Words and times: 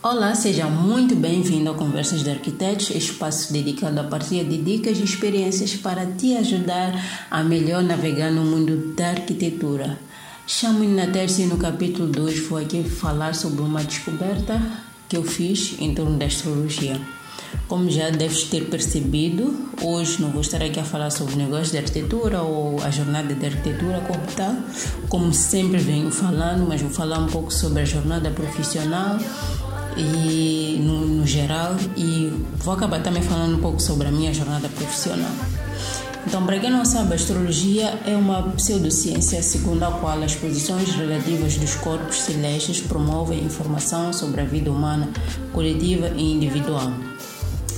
Olá, 0.00 0.32
seja 0.32 0.66
muito 0.66 1.16
bem-vindo 1.16 1.68
a 1.68 1.74
Conversas 1.74 2.22
de 2.22 2.30
Arquitetos, 2.30 2.90
espaço 2.90 3.52
dedicado 3.52 3.98
à 3.98 4.04
partilha 4.04 4.44
de 4.44 4.56
dicas 4.56 4.96
e 4.96 5.02
experiências 5.02 5.74
para 5.74 6.06
te 6.06 6.36
ajudar 6.36 7.26
a 7.28 7.42
melhor 7.42 7.82
navegar 7.82 8.30
no 8.30 8.44
mundo 8.44 8.94
da 8.94 9.08
arquitetura. 9.08 9.98
Chamo-me 10.46 10.86
na 10.86 11.08
terça 11.08 11.42
e 11.42 11.46
no 11.46 11.56
capítulo 11.56 12.06
2 12.06 12.46
vou 12.46 12.58
aqui 12.58 12.84
falar 12.84 13.34
sobre 13.34 13.60
uma 13.60 13.82
descoberta 13.82 14.62
que 15.08 15.16
eu 15.16 15.24
fiz 15.24 15.74
em 15.80 15.92
torno 15.92 16.16
da 16.16 16.26
astrologia. 16.26 17.00
Como 17.66 17.90
já 17.90 18.08
deves 18.10 18.44
ter 18.44 18.66
percebido, 18.66 19.68
hoje 19.82 20.22
não 20.22 20.30
vou 20.30 20.42
estar 20.42 20.62
aqui 20.62 20.78
a 20.78 20.84
falar 20.84 21.10
sobre 21.10 21.34
negócio 21.34 21.72
de 21.72 21.78
arquitetura 21.78 22.40
ou 22.42 22.80
a 22.84 22.90
jornada 22.90 23.34
de 23.34 23.46
arquitetura 23.46 24.00
como 24.06 24.24
tal, 24.36 24.54
como 25.08 25.34
sempre 25.34 25.78
venho 25.78 26.12
falando, 26.12 26.68
mas 26.68 26.80
vou 26.80 26.90
falar 26.90 27.18
um 27.18 27.26
pouco 27.26 27.52
sobre 27.52 27.82
a 27.82 27.84
jornada 27.84 28.30
profissional 28.30 29.18
e 29.98 30.78
no, 30.80 31.06
no 31.06 31.26
geral 31.26 31.76
e 31.96 32.32
vou 32.56 32.74
acabar 32.74 33.02
também 33.02 33.22
falando 33.22 33.56
um 33.56 33.60
pouco 33.60 33.80
sobre 33.80 34.08
a 34.08 34.10
minha 34.10 34.32
jornada 34.32 34.68
profissional. 34.68 35.30
Então, 36.26 36.44
para 36.44 36.58
quem 36.58 36.70
não 36.70 36.84
sabe, 36.84 37.12
a 37.12 37.14
astrologia 37.14 37.98
é 38.06 38.14
uma 38.14 38.42
pseudociência 38.50 39.42
segundo 39.42 39.82
a 39.84 39.90
qual 39.92 40.22
as 40.22 40.34
posições 40.34 40.90
relativas 40.94 41.56
dos 41.56 41.74
corpos 41.76 42.16
celestes 42.16 42.80
promovem 42.80 43.42
informação 43.42 44.12
sobre 44.12 44.42
a 44.42 44.44
vida 44.44 44.70
humana, 44.70 45.08
coletiva 45.52 46.08
e 46.16 46.32
individual. 46.32 46.92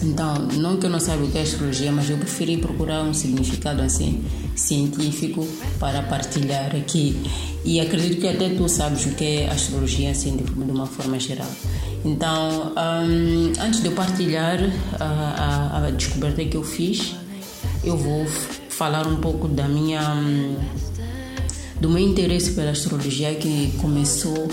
Então, 0.03 0.35
não 0.55 0.79
que 0.79 0.87
eu 0.87 0.91
não 0.91 0.99
saiba 0.99 1.25
o 1.25 1.31
que 1.31 1.39
é 1.39 1.43
astrologia, 1.43 1.93
mas 1.93 2.09
eu 2.09 2.17
preferi 2.17 2.57
procurar 2.57 3.03
um 3.03 3.13
significado 3.13 3.83
assim 3.83 4.25
científico 4.57 5.47
para 5.79 6.03
partilhar 6.03 6.75
aqui. 6.75 7.21
E 7.65 7.81
acredito 7.81 8.21
que 8.21 8.27
até 8.27 8.49
tu 8.49 8.69
sabes 8.69 9.05
o 9.05 9.11
que 9.11 9.25
é 9.25 9.51
astrologia 9.51 10.11
assim 10.11 10.37
de, 10.37 10.45
uma 10.71 10.87
forma 10.87 11.19
geral. 11.21 11.51
Então, 12.05 12.73
um, 12.77 13.53
antes 13.61 13.81
de 13.81 13.89
eu 13.89 13.93
partilhar 13.93 14.59
a, 14.99 15.05
a, 15.05 15.87
a, 15.87 15.91
descoberta 15.91 16.45
que 16.45 16.57
eu 16.57 16.63
fiz, 16.63 17.15
eu 17.85 17.97
vou 17.97 18.27
falar 18.69 19.07
um 19.07 19.17
pouco 19.17 19.47
da 19.49 19.69
minha 19.69 20.15
hum, 20.15 20.57
do 21.79 21.89
meu 21.89 21.99
interesse 21.99 22.53
pela 22.53 22.71
astrologia 22.71 23.35
que 23.35 23.73
começou 23.81 24.49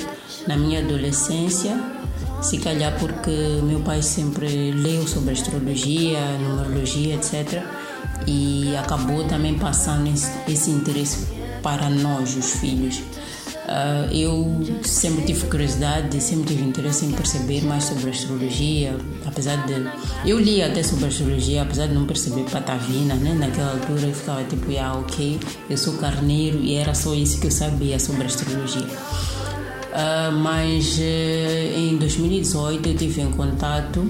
na 0.47 0.57
minha 0.57 0.79
adolescência 0.79 1.77
se 2.41 2.57
calhar 2.59 2.97
porque 2.99 3.31
meu 3.63 3.79
pai 3.79 4.01
sempre 4.01 4.71
leu 4.71 5.07
sobre 5.07 5.31
astrologia, 5.33 6.19
numerologia, 6.37 7.15
etc. 7.15 7.63
E 8.27 8.75
acabou 8.77 9.23
também 9.25 9.57
passando 9.57 10.07
esse 10.47 10.69
interesse 10.69 11.27
para 11.63 11.89
nós, 11.89 12.35
os 12.35 12.51
filhos. 12.51 13.01
Uh, 13.67 14.09
eu 14.15 14.81
sempre 14.81 15.25
tive 15.25 15.45
curiosidade, 15.47 16.21
sempre 16.21 16.55
tive 16.55 16.63
interesse 16.63 17.05
em 17.05 17.11
perceber 17.11 17.65
mais 17.65 17.83
sobre 17.83 18.11
astrologia, 18.11 18.97
apesar 19.25 19.57
de. 19.65 19.73
Eu 20.25 20.39
li 20.39 20.61
até 20.61 20.81
sobre 20.81 21.07
astrologia, 21.07 21.63
apesar 21.63 21.87
de 21.87 21.93
não 21.93 22.05
perceber 22.05 22.43
patavina, 22.49 23.15
né? 23.15 23.33
Naquela 23.33 23.71
altura 23.71 24.07
eu 24.07 24.13
ficava 24.13 24.41
tipo, 24.45 24.65
ah, 24.79 24.97
ok, 24.97 25.37
eu 25.69 25.77
sou 25.77 25.95
carneiro 25.97 26.59
e 26.59 26.75
era 26.75 26.93
só 26.93 27.13
isso 27.13 27.41
que 27.41 27.47
eu 27.47 27.51
sabia 27.51 27.99
sobre 27.99 28.23
astrologia. 28.23 28.87
Uh, 28.87 30.31
mas 30.31 30.97
uh, 30.99 31.77
em 31.77 31.97
2018 31.97 32.87
eu 32.87 32.95
tive 32.95 33.19
em 33.19 33.31
contato 33.31 34.09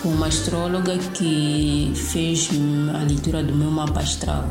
com 0.00 0.10
uma 0.10 0.28
astróloga 0.28 0.96
que 1.14 1.92
fez 1.94 2.48
a 2.94 3.02
leitura 3.02 3.42
do 3.42 3.54
meu 3.54 3.70
mapa 3.70 4.00
astral. 4.00 4.48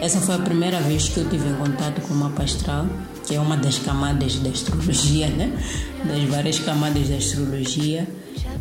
Essa 0.00 0.20
foi 0.20 0.36
a 0.36 0.38
primeira 0.38 0.80
vez 0.80 1.08
que 1.08 1.18
eu 1.18 1.28
tive 1.28 1.48
em 1.48 1.54
contato 1.54 2.00
com 2.02 2.14
o 2.14 2.16
mapa 2.16 2.42
astral, 2.42 2.86
que 3.30 3.36
é 3.36 3.40
uma 3.40 3.56
das 3.56 3.78
camadas 3.78 4.40
da 4.40 4.50
astrologia, 4.50 5.28
né? 5.28 5.56
Das 6.04 6.24
várias 6.24 6.58
camadas 6.58 7.08
da 7.08 7.14
astrologia. 7.14 8.04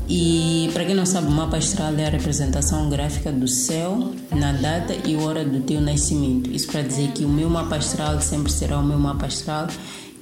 E 0.08 0.70
para 0.73 0.86
quem 0.86 0.94
não 0.94 1.08
sabe, 1.08 1.26
o 1.26 1.31
mapa 1.31 1.58
astral 1.58 1.95
é 1.95 2.06
a 2.06 2.09
representação 2.11 2.88
gráfica 2.88 3.31
do 3.31 3.48
céu 3.48 4.14
na 4.31 4.52
data 4.52 4.94
e 5.08 5.16
hora 5.16 5.44
do 5.44 5.61
teu 5.61 5.81
nascimento. 5.81 6.52
Isso 6.52 6.67
para 6.67 6.83
dizer 6.83 7.14
que 7.14 7.26
o 7.26 7.30
meu 7.30 7.49
mapa 7.49 7.77
astral 7.77 8.21
sempre 8.21 8.52
será 8.52 8.77
o 8.77 8.83
meu 8.83 8.99
mapa 8.99 9.26
astral 9.26 9.66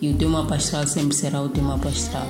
e 0.02 0.10
o 0.10 0.14
teu 0.14 0.30
mapa 0.30 0.56
astral 0.56 0.88
sempre 0.88 1.14
será 1.14 1.42
o 1.42 1.50
teu 1.50 1.62
mapa 1.62 1.90
astral. 1.90 2.28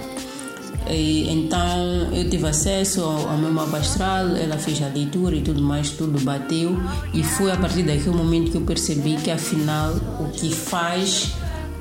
E, 0.90 1.30
então 1.30 2.12
eu 2.13 2.28
tive 2.28 2.47
acesso 2.47 3.03
ao, 3.03 3.30
ao 3.30 3.38
meu 3.38 3.53
mapa 3.53 3.78
astral, 3.78 4.30
ela 4.36 4.58
fez 4.58 4.81
a 4.81 4.88
leitura 4.88 5.36
e 5.36 5.42
tudo 5.42 5.62
mais, 5.62 5.92
tudo 5.92 6.19
bateu 6.22 6.75
e 7.13 7.22
foi 7.22 7.52
a 7.52 7.58
partir 7.58 7.84
daquele 7.84 8.16
momento 8.16 8.50
que 8.50 8.58
eu 8.58 8.62
percebi 8.62 9.18
que 9.18 9.30
afinal 9.30 9.94
o 10.19 10.31
que 10.31 10.50
faz 10.50 11.36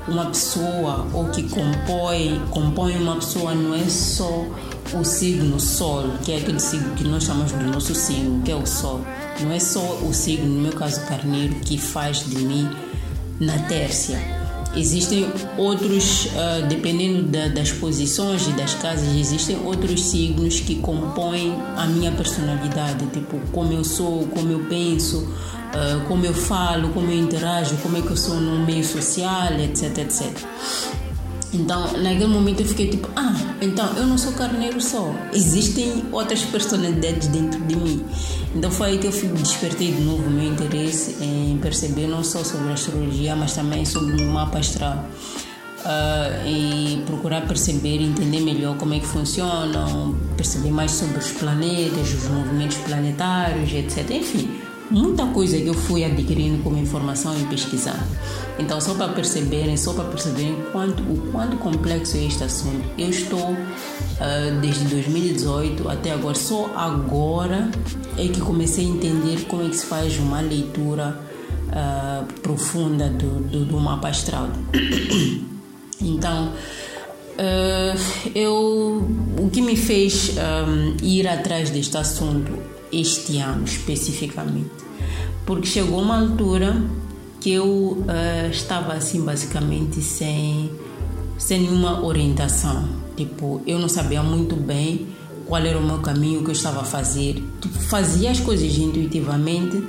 uma 0.08 0.26
pessoa 0.26 1.06
ou 1.12 1.26
que 1.26 1.42
compõe, 1.44 2.40
compõe 2.50 2.96
uma 2.96 3.16
pessoa 3.16 3.54
não 3.54 3.74
é 3.74 3.84
só 3.88 4.46
o 4.94 5.04
signo 5.04 5.58
Sol, 5.58 6.04
que 6.24 6.32
é 6.32 6.38
aquele 6.38 6.60
signo 6.60 6.94
que 6.94 7.04
nós 7.04 7.24
chamamos 7.24 7.52
do 7.52 7.64
nosso 7.64 7.94
signo, 7.94 8.42
que 8.42 8.52
é 8.52 8.56
o 8.56 8.66
Sol. 8.66 9.00
Não 9.40 9.52
é 9.52 9.58
só 9.58 9.98
o 10.02 10.14
signo, 10.14 10.46
no 10.46 10.60
meu 10.60 10.72
caso 10.72 11.04
carneiro, 11.06 11.56
que 11.56 11.76
faz 11.76 12.24
de 12.24 12.38
mim 12.38 12.68
na 13.40 13.58
tércia 13.60 14.36
Existem 14.76 15.26
outros, 15.56 16.26
uh, 16.26 16.66
dependendo 16.68 17.22
da, 17.22 17.48
das 17.48 17.72
posições 17.72 18.46
e 18.46 18.50
das 18.50 18.74
casas, 18.74 19.16
existem 19.16 19.56
outros 19.64 20.04
signos 20.04 20.60
que 20.60 20.74
compõem 20.76 21.56
a 21.76 21.86
minha 21.86 22.12
personalidade, 22.12 23.06
tipo 23.06 23.40
como 23.52 23.72
eu 23.72 23.82
sou, 23.82 24.26
como 24.26 24.52
eu 24.52 24.66
penso, 24.68 25.26
uh, 25.76 26.00
como 26.06 26.24
eu 26.24 26.34
falo, 26.34 26.88
como 26.90 27.10
eu 27.10 27.18
interajo, 27.18 27.76
como 27.82 27.96
é 27.98 28.02
que 28.02 28.10
eu 28.10 28.16
sou 28.16 28.36
no 28.36 28.64
meio 28.64 28.84
social, 28.84 29.52
etc, 29.60 29.98
etc. 29.98 30.32
Então, 31.52 31.92
naquele 31.98 32.26
momento 32.26 32.60
eu 32.60 32.66
fiquei 32.66 32.88
tipo, 32.88 33.08
ah, 33.16 33.34
então 33.62 33.86
eu 33.96 34.06
não 34.06 34.18
sou 34.18 34.32
carneiro 34.32 34.80
só, 34.80 35.14
existem 35.32 36.04
outras 36.12 36.42
personalidades 36.42 37.28
dentro 37.28 37.60
de 37.60 37.76
mim. 37.76 38.04
Então 38.54 38.70
foi 38.70 38.88
aí 38.88 38.98
que 38.98 39.06
eu 39.06 39.10
despertei 39.10 39.92
de 39.92 40.00
novo 40.02 40.28
meu 40.30 40.44
interesse 40.44 41.22
em 41.22 41.58
perceber 41.58 42.06
não 42.06 42.24
só 42.24 42.42
sobre 42.42 42.72
astrologia, 42.72 43.36
mas 43.36 43.54
também 43.54 43.84
sobre 43.84 44.20
o 44.22 44.26
mapa 44.26 44.58
astral. 44.58 45.04
Uh, 45.84 46.48
e 46.48 47.02
procurar 47.06 47.46
perceber, 47.46 48.02
entender 48.02 48.40
melhor 48.40 48.76
como 48.76 48.94
é 48.94 48.98
que 48.98 49.06
funcionam, 49.06 50.16
perceber 50.36 50.70
mais 50.70 50.90
sobre 50.90 51.18
os 51.18 51.30
planetas, 51.30 52.12
os 52.12 52.28
movimentos 52.28 52.76
planetários, 52.78 53.72
etc. 53.72 54.10
Enfim, 54.10 54.50
muita 54.90 55.26
coisa 55.26 55.56
que 55.58 55.66
eu 55.66 55.74
fui 55.74 56.04
adquirindo 56.04 56.62
como 56.62 56.76
informação 56.76 57.38
e 57.38 57.44
pesquisando. 57.44 58.04
Então, 58.58 58.80
só 58.80 58.94
para 58.94 59.08
perceberem, 59.08 59.76
só 59.76 59.92
para 59.92 60.04
perceberem 60.04 60.56
quanto, 60.72 61.02
o 61.02 61.30
quanto 61.32 61.56
complexo 61.58 62.16
é 62.16 62.24
este 62.24 62.44
assunto. 62.44 62.84
Eu 62.96 63.10
estou 63.10 63.50
uh, 63.50 64.60
desde 64.60 64.84
2018 64.86 65.88
até 65.88 66.12
agora, 66.12 66.34
só 66.34 66.70
agora 66.74 67.70
é 68.16 68.28
que 68.28 68.40
comecei 68.40 68.86
a 68.86 68.88
entender 68.88 69.44
como 69.46 69.62
é 69.62 69.68
que 69.68 69.76
se 69.76 69.86
faz 69.86 70.18
uma 70.18 70.40
leitura 70.40 71.20
uh, 71.68 72.40
profunda 72.40 73.08
do, 73.08 73.42
do, 73.42 73.64
do, 73.64 73.80
mapa 73.80 74.08
astral. 74.08 74.48
então, 76.00 76.52
uh, 77.34 78.30
eu, 78.34 79.06
o 79.38 79.50
que 79.50 79.60
me 79.60 79.76
fez 79.76 80.32
um, 80.36 80.96
ir 81.04 81.28
atrás 81.28 81.68
deste 81.68 81.96
assunto 81.98 82.75
este 82.92 83.38
ano 83.38 83.64
especificamente, 83.64 84.70
porque 85.44 85.66
chegou 85.66 86.00
uma 86.00 86.18
altura 86.18 86.76
que 87.40 87.52
eu 87.52 87.64
uh, 87.64 88.50
estava 88.50 88.94
assim 88.94 89.22
basicamente 89.22 90.02
sem, 90.02 90.70
sem 91.38 91.60
nenhuma 91.60 92.04
orientação. 92.04 92.88
Tipo, 93.16 93.62
eu 93.66 93.78
não 93.78 93.88
sabia 93.88 94.22
muito 94.22 94.56
bem 94.56 95.06
qual 95.46 95.62
era 95.62 95.78
o 95.78 95.82
meu 95.82 95.98
caminho, 95.98 96.40
o 96.40 96.42
que 96.42 96.50
eu 96.50 96.54
estava 96.54 96.80
a 96.80 96.84
fazer. 96.84 97.34
Tipo, 97.60 97.78
fazia 97.78 98.30
as 98.30 98.40
coisas 98.40 98.76
intuitivamente, 98.76 99.82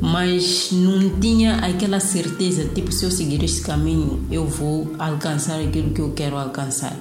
mas 0.00 0.68
não 0.70 1.18
tinha 1.18 1.56
aquela 1.56 1.98
certeza, 1.98 2.66
tipo, 2.74 2.92
se 2.92 3.04
eu 3.04 3.10
seguir 3.10 3.42
este 3.42 3.62
caminho, 3.62 4.22
eu 4.30 4.46
vou 4.46 4.92
alcançar 4.98 5.58
aquilo 5.60 5.90
que 5.90 6.00
eu 6.00 6.12
quero 6.12 6.36
alcançar. 6.36 6.94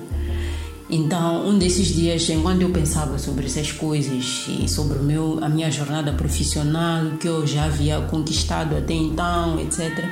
Então, 0.89 1.45
um 1.45 1.57
desses 1.57 1.87
dias, 1.87 2.29
enquanto 2.29 2.61
eu 2.61 2.69
pensava 2.69 3.19
sobre 3.19 3.45
essas 3.45 3.71
coisas 3.73 4.45
e 4.47 4.69
sobre 4.69 4.99
o 4.99 5.03
meu, 5.03 5.37
a 5.41 5.49
minha 5.49 5.69
jornada 5.69 6.13
profissional, 6.13 7.17
que 7.19 7.27
eu 7.27 7.45
já 7.45 7.65
havia 7.65 7.99
conquistado 8.01 8.75
até 8.75 8.93
então, 8.93 9.59
etc., 9.59 10.05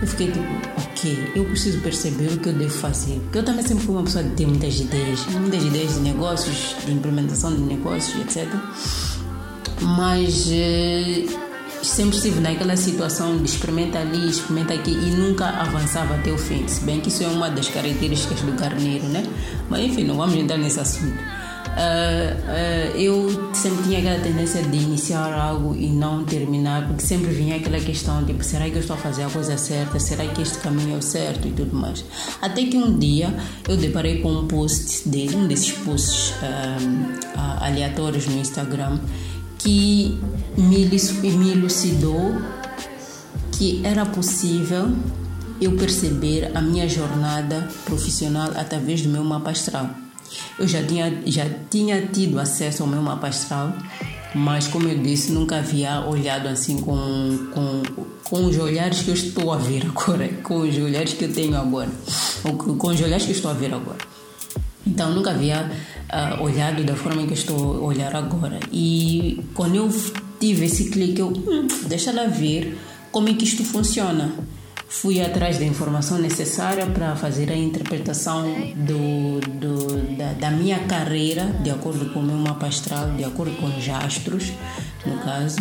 eu 0.00 0.06
fiquei 0.06 0.30
tipo, 0.30 0.44
ok, 0.76 1.32
eu 1.34 1.44
preciso 1.44 1.80
perceber 1.80 2.32
o 2.32 2.38
que 2.38 2.48
eu 2.48 2.52
devo 2.52 2.70
fazer. 2.70 3.20
Porque 3.20 3.38
eu 3.38 3.44
também 3.44 3.64
sempre 3.64 3.84
fui 3.84 3.94
uma 3.94 4.04
pessoa 4.04 4.22
de 4.22 4.30
ter 4.30 4.46
muitas 4.46 4.78
ideias, 4.78 5.24
muitas 5.26 5.64
ideias 5.64 5.94
de 5.94 6.00
negócios, 6.00 6.76
de 6.84 6.92
implementação 6.92 7.54
de 7.54 7.62
negócios, 7.62 8.20
etc. 8.20 8.48
Mas 9.80 10.48
eh, 10.50 11.26
sempre 11.82 12.16
estive 12.16 12.40
naquela 12.40 12.76
situação 12.76 13.36
de 13.38 13.48
experimenta 13.48 13.98
ali, 13.98 14.28
experimenta 14.28 14.74
aqui 14.74 14.90
e 14.90 15.10
nunca 15.10 15.46
avançava 15.46 16.14
até 16.14 16.30
o 16.30 16.38
fim. 16.38 16.66
Se 16.66 16.80
bem 16.82 17.00
que 17.00 17.08
isso 17.08 17.22
é 17.22 17.28
uma 17.28 17.50
das 17.50 17.68
características 17.68 18.40
do 18.40 18.52
carneiro, 18.52 19.06
né? 19.06 19.24
Mas 19.68 19.84
enfim, 19.84 20.04
não 20.04 20.16
vamos 20.16 20.34
entrar 20.34 20.58
nesse 20.58 20.80
assunto. 20.80 21.18
uh, 21.78 22.96
eu 22.96 23.52
sempre 23.54 23.84
tinha 23.84 23.98
aquela 24.00 24.18
tendência 24.20 24.62
de 24.62 24.76
iniciar 24.76 25.32
algo 25.32 25.76
e 25.76 25.86
não 25.88 26.24
terminar, 26.24 26.86
porque 26.88 27.02
sempre 27.02 27.30
vinha 27.30 27.56
aquela 27.56 27.78
questão 27.78 28.24
tipo, 28.24 28.42
será 28.42 28.68
que 28.68 28.74
eu 28.76 28.80
estou 28.80 28.96
a 28.96 28.98
fazer 28.98 29.24
a 29.24 29.30
coisa 29.30 29.56
certa? 29.56 30.00
Será 30.00 30.26
que 30.26 30.42
este 30.42 30.58
caminho 30.58 30.96
é 30.96 30.98
o 30.98 31.02
certo 31.02 31.46
e 31.46 31.52
tudo 31.52 31.74
mais? 31.76 32.04
Até 32.40 32.64
que 32.64 32.76
um 32.76 32.98
dia 32.98 33.32
eu 33.68 33.76
deparei 33.76 34.20
com 34.20 34.32
um 34.32 34.48
post 34.48 35.08
de 35.08 35.36
um 35.36 35.46
desses 35.46 35.72
posts 35.72 36.34
aleatórios 37.60 38.26
no 38.26 38.38
Instagram 38.40 38.98
que 39.58 40.18
me, 40.56 40.84
elucidou 41.52 42.40
que 43.52 43.80
era 43.84 44.06
possível 44.06 44.92
eu 45.60 45.76
perceber 45.76 46.56
a 46.56 46.62
minha 46.62 46.88
jornada 46.88 47.68
profissional 47.84 48.50
através 48.56 49.02
do 49.02 49.08
meu 49.08 49.24
mapa 49.24 49.50
astral. 49.50 49.90
Eu 50.58 50.68
já 50.68 50.82
tinha, 50.82 51.22
já 51.26 51.46
tinha 51.68 52.06
tido 52.06 52.38
acesso 52.38 52.82
ao 52.82 52.88
meu 52.88 53.02
mapa 53.02 53.28
astral, 53.28 53.74
mas 54.34 54.68
como 54.68 54.88
eu 54.88 54.98
disse, 54.98 55.32
nunca 55.32 55.56
havia 55.56 56.00
olhado 56.06 56.46
assim 56.46 56.78
com, 56.78 57.48
com, 57.52 57.82
com 58.22 58.44
os 58.44 58.56
olhares 58.58 59.00
que 59.00 59.08
eu 59.08 59.14
estou 59.14 59.52
a 59.52 59.56
ver 59.56 59.86
agora, 59.86 60.28
com 60.44 60.60
os 60.60 60.76
olhares 60.78 61.14
que 61.14 61.24
eu 61.24 61.32
tenho 61.32 61.56
agora, 61.56 61.90
com 62.42 62.88
os 62.88 63.00
olhares 63.00 63.24
que 63.24 63.32
eu 63.32 63.36
estou 63.36 63.50
a 63.50 63.54
ver 63.54 63.74
agora. 63.74 63.98
Então, 64.88 65.12
nunca 65.12 65.30
havia 65.30 65.70
uh, 66.08 66.42
olhado 66.42 66.82
da 66.82 66.96
forma 66.96 67.22
que 67.24 67.30
eu 67.30 67.34
estou 67.34 67.76
a 67.76 67.80
olhar 67.80 68.16
agora. 68.16 68.58
E 68.72 69.44
quando 69.54 69.76
eu 69.76 69.88
tive 70.40 70.64
esse 70.64 70.90
clique, 70.90 71.20
eu, 71.20 71.28
hum, 71.28 71.66
deixa 71.86 72.10
ela 72.10 72.26
ver 72.26 72.78
como 73.12 73.28
é 73.28 73.34
que 73.34 73.44
isto 73.44 73.64
funciona. 73.64 74.32
Fui 74.88 75.20
atrás 75.20 75.58
da 75.58 75.66
informação 75.66 76.16
necessária 76.16 76.86
para 76.86 77.14
fazer 77.14 77.50
a 77.50 77.56
interpretação 77.56 78.44
do, 78.74 79.38
do, 79.40 80.16
da, 80.16 80.32
da, 80.32 80.50
minha 80.50 80.78
carreira, 80.80 81.44
de 81.62 81.70
acordo 81.70 82.10
com 82.10 82.20
o 82.20 82.22
meu 82.22 82.36
mapa 82.36 82.66
astral, 82.66 83.10
de 83.10 83.22
acordo 83.22 83.54
com 83.56 83.66
os 83.66 83.86
astros, 83.86 84.50
no 85.04 85.18
caso, 85.18 85.58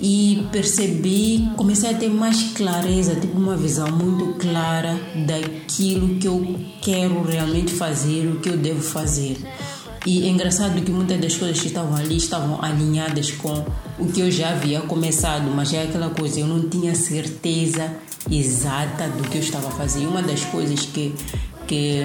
e 0.00 0.46
percebi, 0.52 1.48
comecei 1.56 1.90
a 1.90 1.94
ter 1.94 2.08
mais 2.08 2.52
clareza, 2.54 3.16
tipo 3.16 3.36
uma 3.36 3.56
visão 3.56 3.88
muito 3.90 4.38
clara 4.38 4.98
daquilo 5.26 6.16
que 6.16 6.26
eu 6.26 6.58
quero 6.80 7.22
realmente 7.22 7.72
fazer, 7.72 8.28
o 8.28 8.40
que 8.40 8.48
eu 8.48 8.56
devo 8.56 8.80
fazer. 8.80 9.36
E 10.06 10.26
é 10.26 10.30
engraçado 10.30 10.80
que 10.80 10.90
muitas 10.90 11.20
das 11.20 11.36
coisas 11.36 11.60
que 11.60 11.66
estavam 11.66 11.96
ali 11.96 12.16
estavam 12.16 12.62
alinhadas 12.62 13.32
com 13.32 13.64
o 13.98 14.06
que 14.06 14.20
eu 14.20 14.30
já 14.30 14.50
havia 14.50 14.80
começado, 14.82 15.50
mas 15.50 15.72
é 15.72 15.82
aquela 15.82 16.10
coisa, 16.10 16.40
eu 16.40 16.46
não 16.46 16.68
tinha 16.68 16.94
certeza 16.94 17.92
exata 18.30 19.08
do 19.08 19.28
que 19.28 19.38
eu 19.38 19.42
estava 19.42 19.70
fazer. 19.70 20.06
Uma 20.06 20.22
das 20.22 20.44
coisas 20.44 20.80
que 20.86 21.14
que 21.66 22.02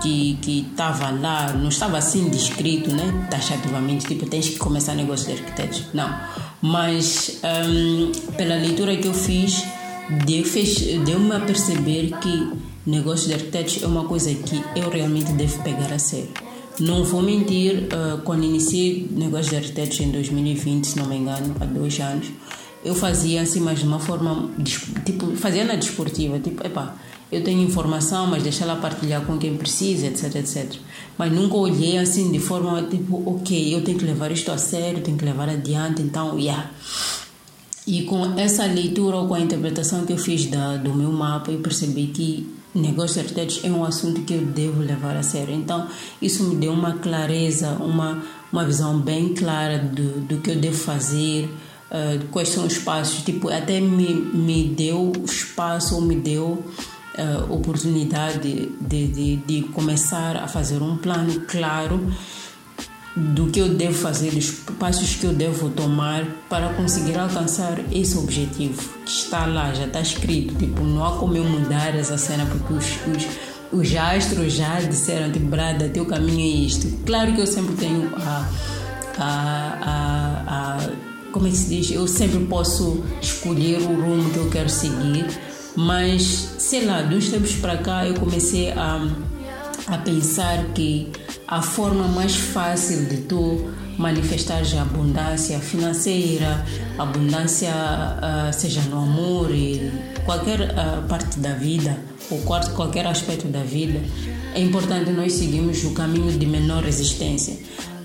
que 0.00 0.38
que 0.40 0.66
estava 0.70 1.10
lá 1.10 1.52
não 1.52 1.68
estava 1.68 1.98
assim 1.98 2.30
descrito, 2.30 2.90
né, 2.90 3.28
taxativamente, 3.30 4.06
tipo 4.06 4.26
tens 4.26 4.48
que 4.48 4.58
começar 4.58 4.94
negócio 4.94 5.26
de 5.26 5.32
arquitetos, 5.32 5.84
não. 5.92 6.08
Mas 6.62 7.40
um, 7.42 8.12
pela 8.36 8.56
leitura 8.56 8.96
que 8.96 9.08
eu 9.08 9.14
fiz, 9.14 9.64
deu-me 11.04 11.32
a 11.32 11.40
perceber 11.40 12.10
que 12.20 12.52
negócio 12.86 13.28
de 13.28 13.34
arquitetos 13.34 13.82
é 13.82 13.86
uma 13.86 14.04
coisa 14.04 14.34
que 14.34 14.62
eu 14.76 14.90
realmente 14.90 15.32
devo 15.32 15.62
pegar 15.62 15.92
a 15.92 15.98
sério. 15.98 16.28
Não 16.78 17.04
vou 17.04 17.22
mentir, 17.22 17.88
uh, 17.92 18.22
quando 18.22 18.44
iniciei 18.44 19.06
negócio 19.10 19.50
de 19.50 19.56
arquitetos 19.56 20.00
em 20.00 20.10
2020, 20.10 20.84
se 20.86 20.98
não 20.98 21.06
me 21.06 21.16
engano, 21.16 21.54
há 21.60 21.64
dois 21.64 21.98
anos, 22.00 22.28
eu 22.82 22.94
fazia 22.94 23.42
assim, 23.42 23.60
mas 23.60 23.80
de 23.80 23.86
uma 23.86 23.98
forma, 23.98 24.50
tipo, 25.04 25.36
fazia 25.36 25.64
na 25.64 25.74
desportiva, 25.74 26.38
tipo, 26.38 26.66
epá, 26.66 26.96
eu 27.30 27.44
tenho 27.44 27.62
informação, 27.62 28.26
mas 28.26 28.42
deixa 28.42 28.64
ela 28.64 28.76
partilhar 28.76 29.24
com 29.24 29.38
quem 29.38 29.56
precisa, 29.56 30.06
etc, 30.06 30.34
etc. 30.36 30.74
Mas 31.16 31.32
nunca 31.32 31.56
olhei 31.56 31.98
assim 31.98 32.32
de 32.32 32.40
forma, 32.40 32.82
tipo, 32.82 33.22
ok, 33.24 33.74
eu 33.74 33.82
tenho 33.82 33.98
que 33.98 34.04
levar 34.04 34.32
isto 34.32 34.50
a 34.50 34.58
sério, 34.58 35.02
tenho 35.02 35.16
que 35.16 35.24
levar 35.24 35.48
adiante, 35.48 36.02
então, 36.02 36.38
yeah. 36.38 36.70
E 37.86 38.02
com 38.02 38.38
essa 38.38 38.66
leitura 38.66 39.16
ou 39.16 39.28
com 39.28 39.34
a 39.34 39.40
interpretação 39.40 40.04
que 40.04 40.12
eu 40.12 40.18
fiz 40.18 40.46
da, 40.46 40.76
do 40.76 40.92
meu 40.92 41.10
mapa, 41.12 41.50
eu 41.50 41.60
percebi 41.60 42.08
que 42.08 42.46
negócios 42.74 43.18
arquitetos 43.18 43.60
é 43.64 43.70
um 43.70 43.84
assunto 43.84 44.22
que 44.22 44.34
eu 44.34 44.44
devo 44.44 44.80
levar 44.82 45.16
a 45.16 45.22
sério. 45.22 45.54
Então, 45.54 45.86
isso 46.20 46.44
me 46.44 46.56
deu 46.56 46.72
uma 46.72 46.94
clareza, 46.94 47.70
uma, 47.80 48.22
uma 48.52 48.64
visão 48.64 48.98
bem 48.98 49.34
clara 49.34 49.78
do, 49.78 50.20
do 50.20 50.38
que 50.38 50.50
eu 50.50 50.56
devo 50.56 50.76
fazer, 50.76 51.48
uh, 51.90 52.24
quais 52.30 52.48
são 52.50 52.66
os 52.66 52.78
passos. 52.78 53.22
Tipo, 53.24 53.48
até 53.48 53.80
me, 53.80 54.14
me 54.14 54.64
deu 54.64 55.12
espaço 55.24 55.94
ou 55.96 56.00
me 56.00 56.16
deu 56.16 56.62
uh, 57.18 57.52
oportunidade 57.52 58.38
de, 58.80 59.06
de, 59.08 59.36
de 59.36 59.62
começar 59.68 60.36
a 60.36 60.48
fazer 60.48 60.82
um 60.82 60.96
plano 60.96 61.40
claro 61.46 62.00
do 63.16 63.48
que 63.48 63.58
eu 63.58 63.68
devo 63.74 63.94
fazer, 63.94 64.30
dos 64.30 64.50
passos 64.78 65.16
que 65.16 65.24
eu 65.24 65.32
devo 65.32 65.68
tomar 65.70 66.24
para 66.48 66.72
conseguir 66.74 67.18
alcançar 67.18 67.78
esse 67.92 68.16
objetivo 68.16 68.80
que 69.04 69.10
está 69.10 69.46
lá, 69.46 69.74
já 69.74 69.86
está 69.86 70.00
escrito. 70.00 70.54
Tipo, 70.54 70.84
não 70.84 71.04
há 71.04 71.16
como 71.18 71.36
eu 71.36 71.44
mudar 71.44 71.94
essa 71.96 72.16
cena 72.16 72.46
porque 72.46 72.72
os, 72.72 72.86
os, 73.06 73.26
os 73.72 73.96
astros 73.96 74.52
já 74.52 74.80
disseram, 74.80 75.32
tipo, 75.32 75.46
Brada, 75.46 75.88
teu 75.88 76.06
caminho 76.06 76.40
é 76.40 76.66
isto. 76.66 76.86
Claro 77.04 77.34
que 77.34 77.40
eu 77.40 77.46
sempre 77.46 77.74
tenho 77.74 78.10
a, 78.16 78.48
a, 79.18 79.78
a, 79.82 80.76
a 80.76 80.90
como 81.32 81.46
é 81.46 81.50
que 81.50 81.56
se 81.56 81.68
diz? 81.68 81.90
Eu 81.90 82.06
sempre 82.06 82.44
posso 82.46 83.02
escolher 83.20 83.78
o 83.82 84.00
rumo 84.00 84.30
que 84.30 84.36
eu 84.36 84.50
quero 84.50 84.68
seguir, 84.68 85.26
mas 85.76 86.22
sei 86.58 86.84
lá, 86.84 87.02
dos 87.02 87.28
tempos 87.28 87.54
para 87.56 87.76
cá 87.78 88.06
eu 88.06 88.14
comecei 88.14 88.70
a, 88.72 89.08
a 89.86 89.98
pensar 89.98 90.64
que 90.74 91.08
a 91.46 91.62
forma 91.62 92.06
mais 92.08 92.36
fácil 92.36 93.06
de 93.06 93.18
tu 93.22 93.70
manifestar 93.98 94.62
a 94.78 94.82
abundância 94.82 95.58
financeira, 95.58 96.64
abundância 96.98 97.70
uh, 97.70 98.52
seja 98.52 98.80
no 98.82 98.98
amor 98.98 99.50
e 99.54 99.90
qualquer 100.24 100.60
uh, 100.60 101.06
parte 101.06 101.38
da 101.38 101.52
vida 101.52 101.98
ou 102.30 102.38
qualquer 102.40 103.06
aspecto 103.06 103.48
da 103.48 103.62
vida, 103.62 104.00
é 104.54 104.60
importante 104.60 105.10
nós 105.10 105.34
seguirmos 105.34 105.84
o 105.84 105.92
caminho 105.92 106.38
de 106.38 106.46
menor 106.46 106.82
resistência. 106.82 107.58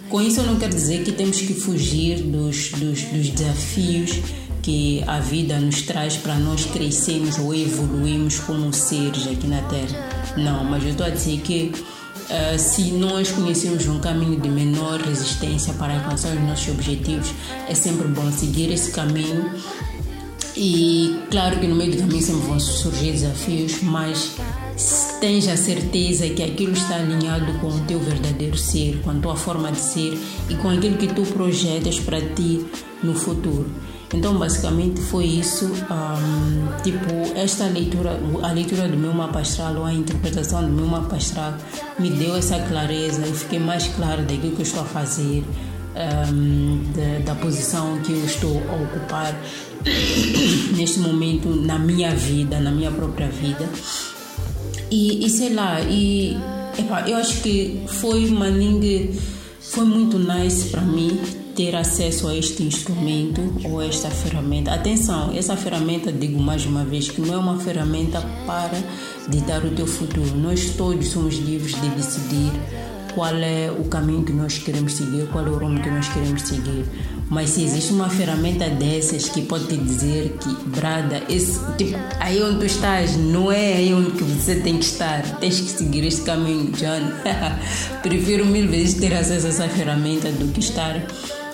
Com 0.10 0.22
isso 0.22 0.42
eu 0.42 0.46
não 0.46 0.58
quero 0.58 0.74
dizer 0.74 1.04
que 1.04 1.12
temos 1.12 1.40
que 1.40 1.54
fugir 1.54 2.22
dos, 2.22 2.72
dos, 2.72 3.04
dos 3.04 3.30
desafios 3.30 4.22
que 4.66 5.04
a 5.06 5.20
vida 5.20 5.60
nos 5.60 5.84
traz 5.84 6.18
para 6.18 6.40
nós 6.40 6.66
crescermos 6.66 7.38
ou 7.38 7.54
evoluirmos 7.54 8.40
como 8.40 8.74
seres 8.74 9.28
aqui 9.28 9.46
na 9.46 9.62
Terra. 9.62 10.10
Não, 10.36 10.64
mas 10.64 10.84
eu 10.84 10.90
estou 10.90 11.06
a 11.06 11.10
dizer 11.12 11.40
que 11.42 11.72
Uh, 12.26 12.58
se 12.58 12.92
nós 12.94 13.30
conhecemos 13.30 13.86
um 13.86 14.00
caminho 14.00 14.40
de 14.40 14.50
menor 14.50 15.00
resistência 15.00 15.72
para 15.76 15.94
alcançar 15.94 16.36
os 16.36 16.42
nossos 16.42 16.70
objetivos, 16.70 17.32
é 17.70 17.76
sempre 17.76 18.08
bom 18.08 18.32
seguir 18.32 18.72
esse 18.72 18.90
caminho. 18.90 19.52
E 20.58 21.20
claro 21.30 21.60
que 21.60 21.68
no 21.68 21.76
meio 21.76 21.92
do 21.92 21.98
caminho 22.00 22.24
sempre 22.24 22.48
vão 22.48 22.60
surgir 22.60 23.12
desafios, 23.12 23.84
mas 23.84 24.32
tens 25.22 25.48
a 25.48 25.56
certeza 25.56 26.28
que 26.30 26.42
aquilo 26.42 26.74
está 26.74 26.96
alinhado 26.96 27.60
com 27.60 27.68
o 27.68 27.80
teu 27.82 28.00
verdadeiro 28.00 28.58
ser, 28.58 29.00
com 29.04 29.12
a 29.12 29.14
tua 29.14 29.36
forma 29.36 29.72
de 29.72 29.80
ser 29.80 30.18
e 30.50 30.56
com 30.56 30.70
aquilo 30.70 30.98
que 30.98 31.14
tu 31.14 31.22
projetas 31.28 32.00
para 32.00 32.20
ti 32.20 32.66
no 33.04 33.14
futuro. 33.14 33.70
Então, 34.14 34.38
basicamente 34.38 35.02
foi 35.02 35.26
isso. 35.26 35.66
Um, 35.66 36.82
tipo, 36.84 37.38
esta 37.38 37.66
leitura, 37.66 38.20
a 38.44 38.52
leitura 38.52 38.88
do 38.88 38.98
meu 38.98 39.14
mapa 39.14 39.40
astral 39.40 39.76
ou 39.76 39.86
a 39.86 39.94
interpretação 39.94 40.62
do 40.62 40.70
meu 40.70 40.86
mapa 40.86 41.16
astral 41.16 41.54
me 42.00 42.10
deu 42.10 42.36
essa 42.36 42.60
clareza. 42.60 43.26
Eu 43.26 43.34
fiquei 43.34 43.60
mais 43.60 43.88
claro 43.88 44.22
daquilo 44.22 44.56
que 44.56 44.62
eu 44.62 44.66
estou 44.66 44.84
a 44.84 44.86
fazer, 44.86 45.44
um, 45.96 46.84
da, 46.94 47.34
da 47.34 47.40
posição 47.40 48.00
que 48.02 48.12
eu 48.12 48.26
estou 48.26 48.62
a 48.70 48.76
ocupar 48.84 49.36
neste 50.76 51.00
momento 51.00 51.50
na 51.50 51.80
minha 51.80 52.12
vida, 52.16 52.60
na 52.60 52.72
minha 52.72 52.92
própria 52.92 53.28
vida. 53.28 53.68
E, 54.92 55.26
e 55.26 55.30
sei 55.30 55.54
lá, 55.54 55.82
e 55.82 56.38
epa, 56.78 57.08
eu 57.08 57.18
acho 57.18 57.42
que 57.42 57.82
foi 57.88 58.28
uma 58.28 58.48
linha, 58.48 59.10
foi 59.70 59.86
muito 59.86 60.18
nice 60.18 60.70
para 60.70 60.82
mim 60.82 61.20
ter 61.56 61.76
acesso 61.76 62.28
a 62.28 62.36
este 62.36 62.64
instrumento 62.64 63.42
ou 63.66 63.80
a 63.80 63.86
esta 63.86 64.10
ferramenta. 64.10 64.74
Atenção, 64.74 65.32
essa 65.34 65.56
ferramenta, 65.56 66.12
digo 66.12 66.40
mais 66.40 66.66
uma 66.66 66.84
vez, 66.84 67.10
que 67.10 67.22
não 67.22 67.34
é 67.34 67.38
uma 67.38 67.58
ferramenta 67.58 68.22
para 68.46 68.78
ditar 69.30 69.64
o 69.64 69.72
teu 69.72 69.88
futuro. 69.88 70.36
Nós 70.36 70.72
todos 70.76 71.08
somos 71.08 71.36
livres 71.36 71.80
de 71.80 71.90
decidir 71.90 72.52
qual 73.14 73.34
é 73.34 73.72
o 73.72 73.86
caminho 73.86 74.24
que 74.24 74.34
nós 74.34 74.58
queremos 74.58 74.94
seguir, 74.94 75.28
qual 75.32 75.46
é 75.48 75.50
o 75.50 75.58
rumo 75.58 75.82
que 75.82 75.90
nós 75.90 76.10
queremos 76.10 76.42
seguir. 76.42 76.86
Mas 77.30 77.50
se 77.50 77.64
existe 77.64 77.92
uma 77.92 78.10
ferramenta 78.10 78.70
dessas 78.70 79.28
que 79.28 79.42
pode 79.42 79.66
te 79.68 79.78
dizer 79.78 80.38
que, 80.40 80.50
Brada, 80.70 81.24
esse, 81.28 81.60
tipo, 81.76 81.98
aí 82.20 82.42
onde 82.44 82.60
tu 82.60 82.66
estás 82.66 83.18
não 83.18 83.52
é 83.52 83.74
aí 83.74 83.94
onde 83.94 84.12
você 84.24 84.56
tem 84.56 84.78
que 84.78 84.86
estar, 84.86 85.24
tens 85.40 85.60
que 85.60 85.70
seguir 85.70 86.06
este 86.06 86.22
caminho, 86.22 86.72
John. 86.72 87.12
Prefiro 88.04 88.46
mil 88.46 88.68
vezes 88.68 88.96
ter 88.96 89.14
acesso 89.14 89.48
a 89.48 89.50
essa 89.50 89.70
ferramenta 89.70 90.32
do 90.32 90.52
que 90.52 90.60
estar 90.60 91.02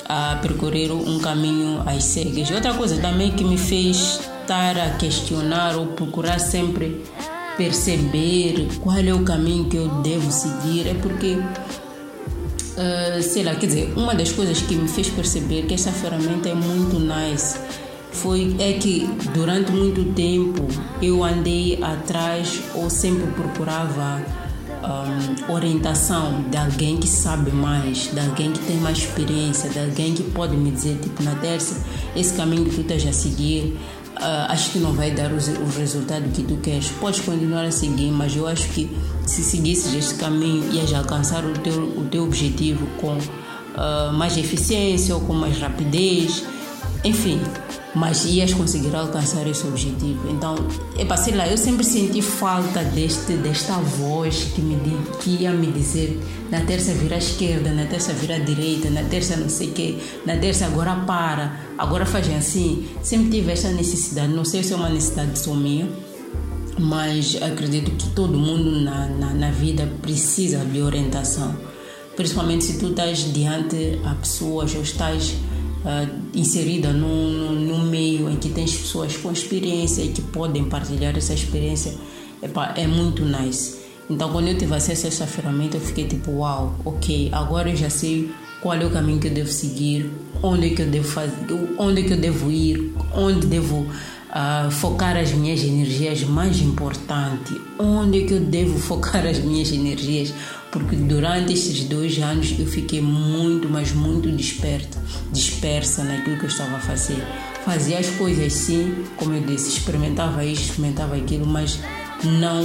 a 0.10 0.36
percorrer 0.42 0.92
um 0.92 1.20
caminho 1.20 1.82
às 1.86 2.04
cegas. 2.04 2.52
Outra 2.52 2.74
coisa 2.74 2.98
também 2.98 3.32
que 3.32 3.46
me 3.46 3.58
fez 3.58 4.20
estar 4.42 4.78
a 4.78 4.90
questionar 4.98 5.78
ou 5.78 5.88
procurar 5.88 6.40
sempre 6.40 7.02
perceber 7.56 8.68
qual 8.82 8.98
é 8.98 9.14
o 9.14 9.24
caminho 9.24 9.66
que 9.66 9.78
eu 9.78 9.88
devo 10.02 10.30
seguir 10.32 10.88
é 10.88 10.94
porque 10.96 11.38
Uh, 12.72 13.22
sei 13.22 13.44
lá, 13.44 13.54
quer 13.56 13.68
dizer, 13.68 13.94
uma 13.98 14.16
das 14.16 14.32
coisas 14.32 14.62
que 14.62 14.76
me 14.76 14.88
fez 14.88 15.10
perceber 15.10 15.64
que 15.64 15.74
esta 15.74 15.92
ferramenta 15.92 16.48
é 16.48 16.56
muito 16.56 17.00
nice 17.00 17.60
foi 18.12 18.56
é 18.60 18.74
que 18.74 19.08
durante 19.34 19.72
muito 19.72 20.14
tempo 20.14 20.68
eu 21.02 21.24
andei 21.24 21.80
atrás 21.82 22.62
ou 22.76 22.90
sempre 22.90 23.28
procurava 23.32 24.22
um, 24.84 25.54
orientação 25.54 26.44
de 26.50 26.58
alguém 26.58 26.98
que 26.98 27.08
sabe 27.08 27.52
mais, 27.52 28.12
de 28.12 28.20
alguém 28.20 28.52
que 28.52 28.60
tem 28.60 28.78
mais 28.78 28.98
experiência, 28.98 29.70
de 29.70 29.80
alguém 29.80 30.14
que 30.14 30.24
pode 30.24 30.56
me 30.56 30.72
dizer, 30.72 30.98
tipo, 31.02 31.22
na 31.24 31.36
terça, 31.36 31.84
esse 32.16 32.34
caminho 32.34 32.66
que 32.66 32.76
tu 32.76 32.82
estás 32.82 33.06
a 33.06 33.14
seguir, 33.14 33.78
uh, 34.18 34.50
acho 34.50 34.72
que 34.72 34.80
não 34.80 34.94
vai 34.94 35.12
dar 35.12 35.32
o, 35.32 35.36
o 35.36 35.70
resultado 35.78 36.30
que 36.32 36.44
tu 36.44 36.58
queres. 36.58 36.90
Podes 36.90 37.20
continuar 37.20 37.66
a 37.66 37.72
seguir, 37.72 38.12
mas 38.12 38.36
eu 38.36 38.48
acho 38.48 38.68
que 38.70 38.90
se 39.26 39.44
seguisses 39.44 39.94
este 39.94 40.16
caminho, 40.16 40.74
ias 40.74 40.94
alcançar 40.94 41.44
o 41.46 41.54
teu, 41.54 41.84
o 41.84 42.08
teu 42.10 42.24
objetivo 42.24 42.86
com 43.00 43.18
uh, 43.18 44.14
mais 44.14 44.38
eficiência 44.38 45.16
ou 45.16 45.22
com 45.22 45.34
mais 45.34 45.58
rapidez. 45.60 46.44
Enfim, 47.04 47.42
mas 47.96 48.26
ias 48.26 48.54
conseguir 48.54 48.96
alcançar 48.96 49.46
esse 49.48 49.66
objetivo. 49.68 50.30
Então, 50.30 50.56
é 50.98 51.18
sei 51.18 51.36
lá, 51.36 51.48
eu 51.48 51.58
sempre 51.58 51.84
senti 51.84 52.22
falta 52.22 52.84
deste, 52.84 53.34
desta 53.34 53.74
voz 53.74 54.46
que, 54.56 54.62
me, 54.62 54.78
que 55.20 55.42
ia 55.42 55.52
me 55.52 55.68
dizer 55.72 56.20
na 56.50 56.62
terça 56.62 56.94
vira 56.94 57.16
à 57.16 57.18
esquerda, 57.18 57.72
na 57.72 57.86
terça 57.86 58.14
vira 58.14 58.36
à 58.36 58.40
direita, 58.40 58.90
na 58.90 59.04
terça 59.04 59.36
não 59.36 59.50
sei 59.50 59.70
o 59.70 59.72
quê, 59.72 59.98
na 60.26 60.38
terça 60.38 60.66
agora 60.66 60.96
para, 60.96 61.60
agora 61.78 62.06
fazem 62.06 62.36
assim. 62.36 62.88
Sempre 63.02 63.32
tive 63.32 63.52
esta 63.52 63.70
necessidade, 63.72 64.32
não 64.32 64.46
sei 64.46 64.64
se 64.64 64.74
é 64.74 64.76
uma 64.76 64.90
necessidade 64.90 65.40
só 65.40 65.54
minha, 65.54 65.90
mas 66.78 67.38
acredito 67.42 67.92
que 67.92 68.10
todo 68.12 68.38
mundo 68.38 68.80
na, 68.82 69.08
na, 69.08 69.34
na 69.34 69.52
vida 69.52 69.92
precisa 70.02 70.60
de 70.60 70.82
orientação. 70.82 71.56
Principalmente 72.16 72.66
se 72.66 72.78
tu 72.78 72.90
estás 72.90 73.34
diante 73.34 74.00
a 74.06 74.14
pessoas 74.16 74.76
ou 74.76 74.82
estás 74.82 75.34
uh, 75.86 76.22
inserida 76.34 76.92
num, 76.92 77.52
num 77.52 77.86
meio 77.86 78.30
em 78.30 78.36
que 78.36 78.50
tens 78.50 78.76
pessoas 78.76 79.16
com 79.18 79.32
experiência 79.32 80.02
e 80.02 80.10
que 80.10 80.22
podem 80.22 80.66
partilhar 80.66 81.18
essa 81.18 81.34
experiência, 81.34 81.94
epa, 82.42 82.74
é 82.76 82.88
muito 82.88 83.24
nice. 83.26 83.80
Então, 84.10 84.32
quando 84.32 84.48
eu 84.50 84.58
tive 84.58 84.76
acesso 84.76 85.06
a 85.06 85.10
essa 85.10 85.28
ferramenta, 85.28 85.78
eu 85.78 85.82
fiquei 85.82 86.06
tipo, 86.06 86.32
uau, 86.32 86.76
ok, 86.84 87.30
agora 87.32 87.70
eu 87.70 87.76
já 87.76 87.90
sei 87.90 88.32
qual 88.62 88.76
é 88.76 88.86
o 88.86 88.90
caminho 88.90 89.20
que 89.20 89.28
eu 89.28 89.34
devo 89.34 89.52
seguir, 89.52 90.12
onde 90.44 90.68
é 90.68 90.76
que 90.76 90.82
eu 90.82 90.88
devo 90.88 91.08
fazer, 91.08 91.36
onde 91.78 92.02
é 92.02 92.04
que 92.04 92.14
eu 92.14 92.18
devo 92.18 92.52
ir, 92.52 92.94
onde 93.16 93.48
devo 93.48 93.88
uh, 94.32 94.72
focar 94.72 95.18
as 95.18 95.32
minhas 95.32 95.62
energias 95.62 96.24
mais 96.24 96.62
importante, 96.62 97.60
onde 97.78 98.24
é 98.24 98.26
que 98.26 98.34
eu 98.34 98.40
devo 98.40 98.80
focar 98.80 99.26
as 99.26 99.40
minhas 99.40 99.72
energias, 99.72 100.34
porque 100.72 100.96
durante 100.96 101.54
esses 101.54 101.84
dois 101.84 102.18
anos 102.20 102.56
eu 102.58 102.66
fiquei 102.66 103.02
muito, 103.02 103.70
mas 103.70 103.92
muito 103.92 104.32
desperta, 104.32 104.98
dispersa 105.32 106.04
naquilo 106.04 106.38
que 106.38 106.46
eu 106.46 106.50
estava 106.50 106.78
a 106.78 106.80
fazer. 106.80 107.22
Fazia 107.66 108.00
as 108.00 108.08
coisas 108.12 108.54
sim, 108.54 109.06
como 109.18 109.34
eu 109.34 109.42
disse, 109.42 109.78
experimentava 109.78 110.44
isso, 110.44 110.64
experimentava 110.64 111.16
aquilo, 111.16 111.46
mas 111.46 111.78
não, 112.24 112.64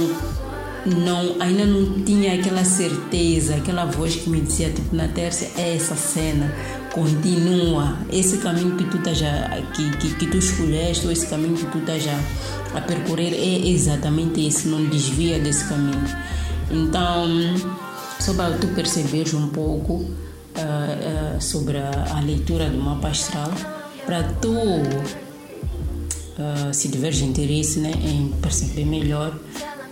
não, 0.85 1.35
ainda 1.39 1.65
não 1.65 2.03
tinha 2.03 2.33
aquela 2.33 2.63
certeza, 2.63 3.55
aquela 3.55 3.85
voz 3.85 4.15
que 4.15 4.29
me 4.29 4.39
dizia 4.41 4.69
tipo 4.69 4.95
na 4.95 5.07
terça 5.07 5.51
é 5.57 5.75
essa 5.75 5.95
cena, 5.95 6.53
continua, 6.97 7.95
esse 8.11 8.39
caminho 8.39 8.75
que 8.75 8.85
tu 8.85 8.97
estás 8.97 9.21
a, 9.21 9.61
que, 9.71 9.97
que, 9.97 10.15
que 10.15 10.25
tu 10.25 10.37
escolheste, 10.37 11.05
ou 11.05 11.11
esse 11.11 11.27
caminho 11.27 11.55
que 11.55 11.65
tu 11.65 11.77
estás 11.77 12.03
a, 12.07 12.19
a 12.79 12.81
percorrer 12.81 13.35
é 13.35 13.69
exatamente 13.69 14.43
esse, 14.43 14.67
não 14.67 14.83
desvia 14.85 15.39
desse 15.39 15.69
caminho. 15.69 16.03
Então 16.71 17.27
só 18.19 18.33
para 18.33 18.57
tu 18.57 18.65
perceberes 18.69 19.35
um 19.35 19.49
pouco 19.49 19.93
uh, 19.93 20.07
uh, 20.07 21.41
sobre 21.41 21.77
a, 21.77 22.15
a, 22.15 22.19
leitura 22.19 22.67
do 22.67 22.79
mapa 22.79 23.09
astral, 23.09 23.51
para 24.05 24.23
tu, 24.23 24.51
uh, 24.51 24.83
se 26.73 26.89
tiveres 26.89 27.21
interesse 27.21 27.79
né, 27.79 27.91
em 27.91 28.33
perceber 28.41 28.85
melhor, 28.85 29.37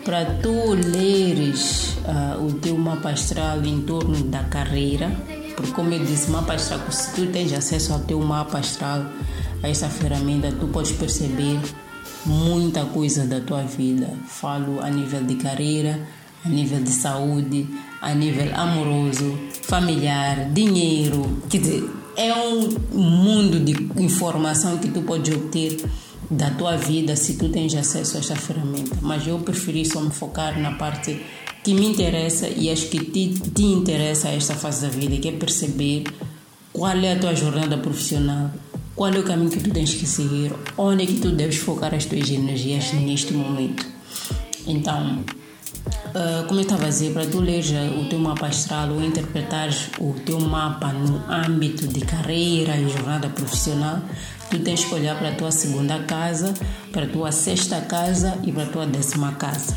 para 0.03 0.25
tu 0.25 0.73
leres 0.73 1.97
o 2.39 2.51
teu 2.53 2.75
mapa 2.77 3.09
astral 3.09 3.65
em 3.65 3.81
torno 3.81 4.23
da 4.25 4.43
carreira, 4.43 5.11
porque 5.55 5.71
como 5.71 5.93
eu 5.93 6.03
disse, 6.03 6.29
mapa 6.29 6.53
astral, 6.53 6.79
se 6.91 7.13
tu 7.13 7.27
tens 7.31 7.53
acesso 7.53 7.93
ao 7.93 7.99
teu 7.99 8.19
mapa 8.19 8.59
astral, 8.59 9.05
a 9.63 9.69
essa 9.69 9.89
ferramenta, 9.89 10.51
tu 10.51 10.67
podes 10.67 10.91
perceber 10.91 11.59
muita 12.25 12.85
coisa 12.85 13.25
da 13.25 13.39
tua 13.39 13.63
vida. 13.63 14.09
Falo 14.27 14.81
a 14.81 14.89
nível 14.89 15.23
de 15.23 15.35
carreira, 15.35 15.99
a 16.43 16.49
nível 16.49 16.81
de 16.81 16.91
saúde, 16.91 17.67
a 18.01 18.13
nível 18.13 18.53
amoroso, 18.55 19.37
familiar, 19.63 20.49
dinheiro. 20.51 21.41
Quer 21.49 21.59
dizer, 21.59 21.89
é 22.15 22.33
um 22.33 22.69
mundo 22.93 23.59
de 23.59 23.73
informação 24.01 24.77
que 24.77 24.89
tu 24.89 25.01
pode 25.01 25.33
obter 25.33 25.77
da 26.29 26.49
tua 26.51 26.75
vida 26.77 27.15
se 27.15 27.37
tu 27.37 27.49
tens 27.49 27.73
acesso 27.75 28.17
a 28.17 28.19
esta 28.19 28.35
ferramenta. 28.35 28.97
Mas 29.01 29.27
eu 29.27 29.39
preferi 29.39 29.85
só 29.85 30.01
me 30.01 30.11
focar 30.11 30.59
na 30.59 30.71
parte 30.71 31.21
que 31.63 31.73
me 31.73 31.87
interessa 31.87 32.47
e 32.47 32.69
acho 32.69 32.87
que 32.89 32.99
te, 32.99 33.29
te 33.51 33.63
interessa 33.63 34.29
esta 34.29 34.53
fase 34.53 34.83
da 34.83 34.89
vida, 34.89 35.17
que 35.17 35.29
é 35.29 35.31
perceber 35.31 36.03
qual 36.71 36.97
é 36.97 37.13
a 37.13 37.19
tua 37.19 37.35
jornada 37.35 37.77
profissional, 37.77 38.51
qual 38.95 39.11
é 39.13 39.19
o 39.19 39.23
caminho 39.23 39.49
que 39.49 39.59
tu 39.59 39.71
tens 39.71 39.93
que 39.93 40.05
seguir, 40.05 40.53
onde 40.77 41.03
é 41.03 41.05
que 41.07 41.19
tu 41.19 41.31
deves 41.31 41.57
focar 41.57 41.93
as 41.93 42.05
tuas 42.05 42.29
energias 42.29 42.93
neste 42.93 43.33
momento. 43.33 43.85
Então, 44.67 45.23
Uh, 46.15 46.47
como 46.47 46.61
eu 46.61 46.63
estava 46.63 46.85
a 46.85 46.89
dizer, 46.89 47.11
para 47.11 47.25
tu 47.25 47.41
ler 47.41 47.61
o 47.99 48.05
teu 48.05 48.17
mapa 48.17 48.47
astral 48.47 48.89
ou 48.89 49.03
interpretares 49.03 49.89
o 49.99 50.13
teu 50.25 50.39
mapa 50.39 50.93
no 50.93 51.21
âmbito 51.29 51.87
de 51.89 51.99
carreira 51.99 52.77
e 52.77 52.89
jornada 52.89 53.27
profissional, 53.27 54.01
tu 54.49 54.59
tens 54.59 54.83
que 54.83 54.93
olhar 54.93 55.17
para 55.17 55.29
a 55.29 55.35
tua 55.35 55.51
segunda 55.51 55.99
casa, 56.03 56.53
para 56.91 57.05
a 57.05 57.09
tua 57.09 57.31
sexta 57.31 57.81
casa 57.81 58.37
e 58.43 58.51
para 58.51 58.63
a 58.63 58.67
tua 58.67 58.85
décima 58.85 59.33
casa. 59.33 59.75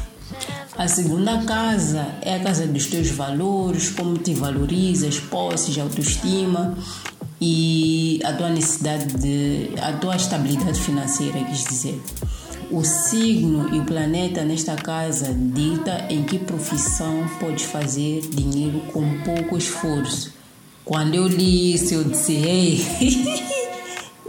A 0.76 0.86
segunda 0.86 1.42
casa 1.42 2.06
é 2.22 2.36
a 2.36 2.40
casa 2.40 2.64
dos 2.66 2.86
teus 2.86 3.08
valores, 3.08 3.90
como 3.90 4.16
te 4.16 4.32
valorizas, 4.32 5.18
posses, 5.18 5.76
autoestima 5.76 6.78
e 7.40 8.20
a 8.24 8.32
tua 8.32 8.48
necessidade 8.50 9.06
de. 9.14 9.70
a 9.80 9.92
tua 9.94 10.14
estabilidade 10.14 10.80
financeira, 10.80 11.42
quis 11.44 11.64
dizer. 11.64 12.00
O 12.70 12.84
signo 12.84 13.74
e 13.74 13.80
o 13.80 13.84
planeta 13.84 14.44
nesta 14.44 14.76
casa 14.76 15.34
dita 15.34 16.06
em 16.10 16.22
que 16.22 16.38
profissão 16.38 17.26
podes 17.40 17.64
fazer 17.64 18.20
dinheiro 18.20 18.80
com 18.92 19.20
pouco 19.22 19.56
esforço. 19.56 20.34
Quando 20.84 21.14
eu 21.14 21.26
li 21.26 21.74
isso, 21.74 21.94
eu 21.94 22.04
disse: 22.04 22.34
Ei, 22.34 22.86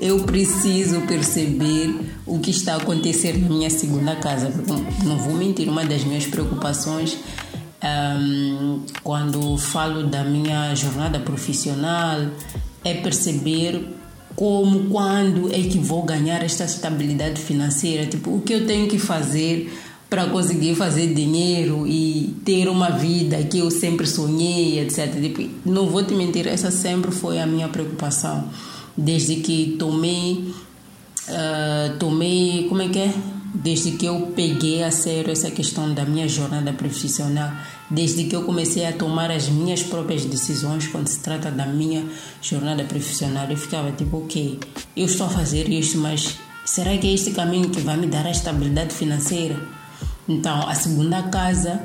eu 0.02 0.20
preciso 0.24 1.02
perceber 1.02 1.94
o 2.26 2.40
que 2.40 2.52
está 2.52 2.74
a 2.74 2.78
acontecer 2.78 3.38
na 3.38 3.50
minha 3.50 3.70
segunda 3.70 4.16
casa. 4.16 4.52
Não 5.04 5.18
vou 5.18 5.34
mentir, 5.34 5.68
uma 5.70 5.86
das 5.86 6.04
minhas 6.04 6.26
preocupações 6.26 7.18
um, 7.84 8.82
quando 9.04 9.58
falo 9.58 10.04
da 10.04 10.24
minha 10.24 10.74
jornada 10.76 11.20
profissional 11.20 12.28
é 12.84 12.94
perceber 12.96 13.86
como, 14.36 14.90
quando 14.90 15.54
é 15.54 15.62
que 15.62 15.78
vou 15.78 16.04
ganhar 16.04 16.44
esta 16.44 16.64
estabilidade 16.64 17.42
financeira, 17.42 18.06
tipo, 18.06 18.36
o 18.36 18.42
que 18.42 18.54
eu 18.54 18.66
tenho 18.66 18.88
que 18.88 18.98
fazer 18.98 19.72
para 20.10 20.26
conseguir 20.26 20.76
fazer 20.76 21.14
dinheiro 21.14 21.86
e 21.86 22.36
ter 22.44 22.68
uma 22.68 22.90
vida 22.90 23.44
que 23.44 23.60
eu 23.60 23.70
sempre 23.70 24.08
sonhei, 24.08 24.80
etc. 24.80 25.14
Tipo, 25.22 25.48
não 25.66 25.88
vou 25.88 26.04
te 26.04 26.16
mentir, 26.16 26.48
essa 26.48 26.72
sempre 26.72 27.12
foi 27.12 27.40
a 27.40 27.46
minha 27.46 27.68
preocupação, 27.68 28.50
desde 29.00 29.38
que 29.38 29.76
tomei, 29.80 30.54
uh, 31.28 31.98
tomei, 31.98 32.68
como 32.70 32.82
é 32.82 32.90
que 32.90 33.00
é? 33.00 33.14
Desde 33.54 33.92
que 33.92 34.06
eu 34.06 34.32
peguei 34.36 34.84
a 34.84 34.92
sério 34.92 35.32
essa 35.32 35.50
questão 35.50 35.94
da 35.94 36.06
minha 36.06 36.28
jornada 36.28 36.72
profissional 36.74 37.52
desde 37.90 38.26
que 38.26 38.36
eu 38.36 38.44
comecei 38.44 38.86
a 38.86 38.94
tomar 38.94 39.32
as 39.32 39.50
minhas 39.50 39.82
próprias 39.82 40.24
decisões 40.26 40.88
quando 40.88 41.08
se 41.08 41.20
trata 41.20 41.50
da 41.50 41.66
minha 41.66 42.06
jornada 42.42 42.84
profissional, 42.84 43.50
eu 43.50 43.58
ficava 43.58 43.92
tipo, 43.92 44.18
ok, 44.18 44.60
eu 44.96 45.06
estou 45.06 45.26
a 45.26 45.30
fazer 45.30 45.68
isto, 45.70 45.98
mas 45.98 46.38
será 46.64 46.96
que 46.98 47.08
é 47.08 47.14
este 47.14 47.32
caminho 47.32 47.70
que 47.70 47.82
vai 47.82 47.98
me 47.98 48.08
dar 48.08 48.26
a 48.26 48.32
estabilidade 48.32 48.94
financeira? 48.94 49.60
Então, 50.28 50.68
a 50.68 50.76
segunda 50.76 51.24
casa 51.24 51.82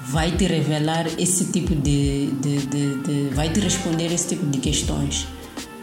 vai 0.00 0.32
te 0.32 0.46
revelar 0.46 1.06
esse 1.18 1.52
tipo 1.52 1.74
de, 1.74 2.28
de, 2.40 2.58
de, 2.66 3.02
de 3.02 3.34
vai 3.34 3.50
te 3.50 3.60
responder 3.60 4.10
esse 4.12 4.28
tipo 4.28 4.46
de 4.46 4.58
questões. 4.58 5.26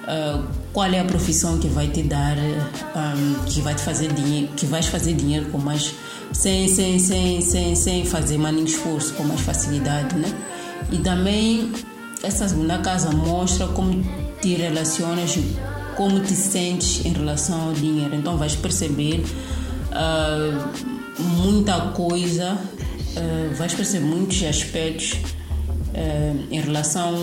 Uh, 0.07 0.47
qual 0.71 0.87
é 0.87 1.01
a 1.01 1.03
profissão 1.03 1.57
que 1.57 1.67
vai 1.67 1.89
te 1.89 2.01
dar, 2.01 2.37
um, 2.37 3.43
que 3.45 3.59
vai 3.59 3.75
te 3.75 3.81
fazer 3.81 4.13
dinheiro, 4.13 4.47
que 4.55 4.65
vais 4.65 4.85
fazer 4.85 5.13
dinheiro 5.13 5.47
com 5.51 5.57
mais 5.57 5.93
sem, 6.31 6.67
sem, 6.69 6.97
sem, 6.97 7.41
sem, 7.41 7.75
sem 7.75 8.05
fazer 8.05 8.37
mais 8.37 8.55
esforço, 8.57 9.13
com 9.15 9.23
mais 9.23 9.41
facilidade, 9.41 10.15
né? 10.15 10.31
E 10.91 10.97
também 10.99 11.71
essa 12.23 12.47
segunda 12.47 12.77
casa 12.79 13.11
mostra 13.11 13.67
como 13.67 14.03
te 14.41 14.55
relacionas, 14.55 15.37
como 15.95 16.19
te 16.21 16.33
sentes 16.33 17.05
em 17.05 17.13
relação 17.13 17.69
ao 17.69 17.73
dinheiro. 17.73 18.15
Então 18.15 18.37
vais 18.37 18.55
perceber 18.55 19.23
uh, 19.91 21.21
muita 21.21 21.79
coisa, 21.91 22.53
uh, 22.53 23.55
vais 23.55 23.73
perceber 23.73 24.05
muitos 24.05 24.41
aspectos 24.43 25.17
em 26.51 26.59
relação 26.59 27.15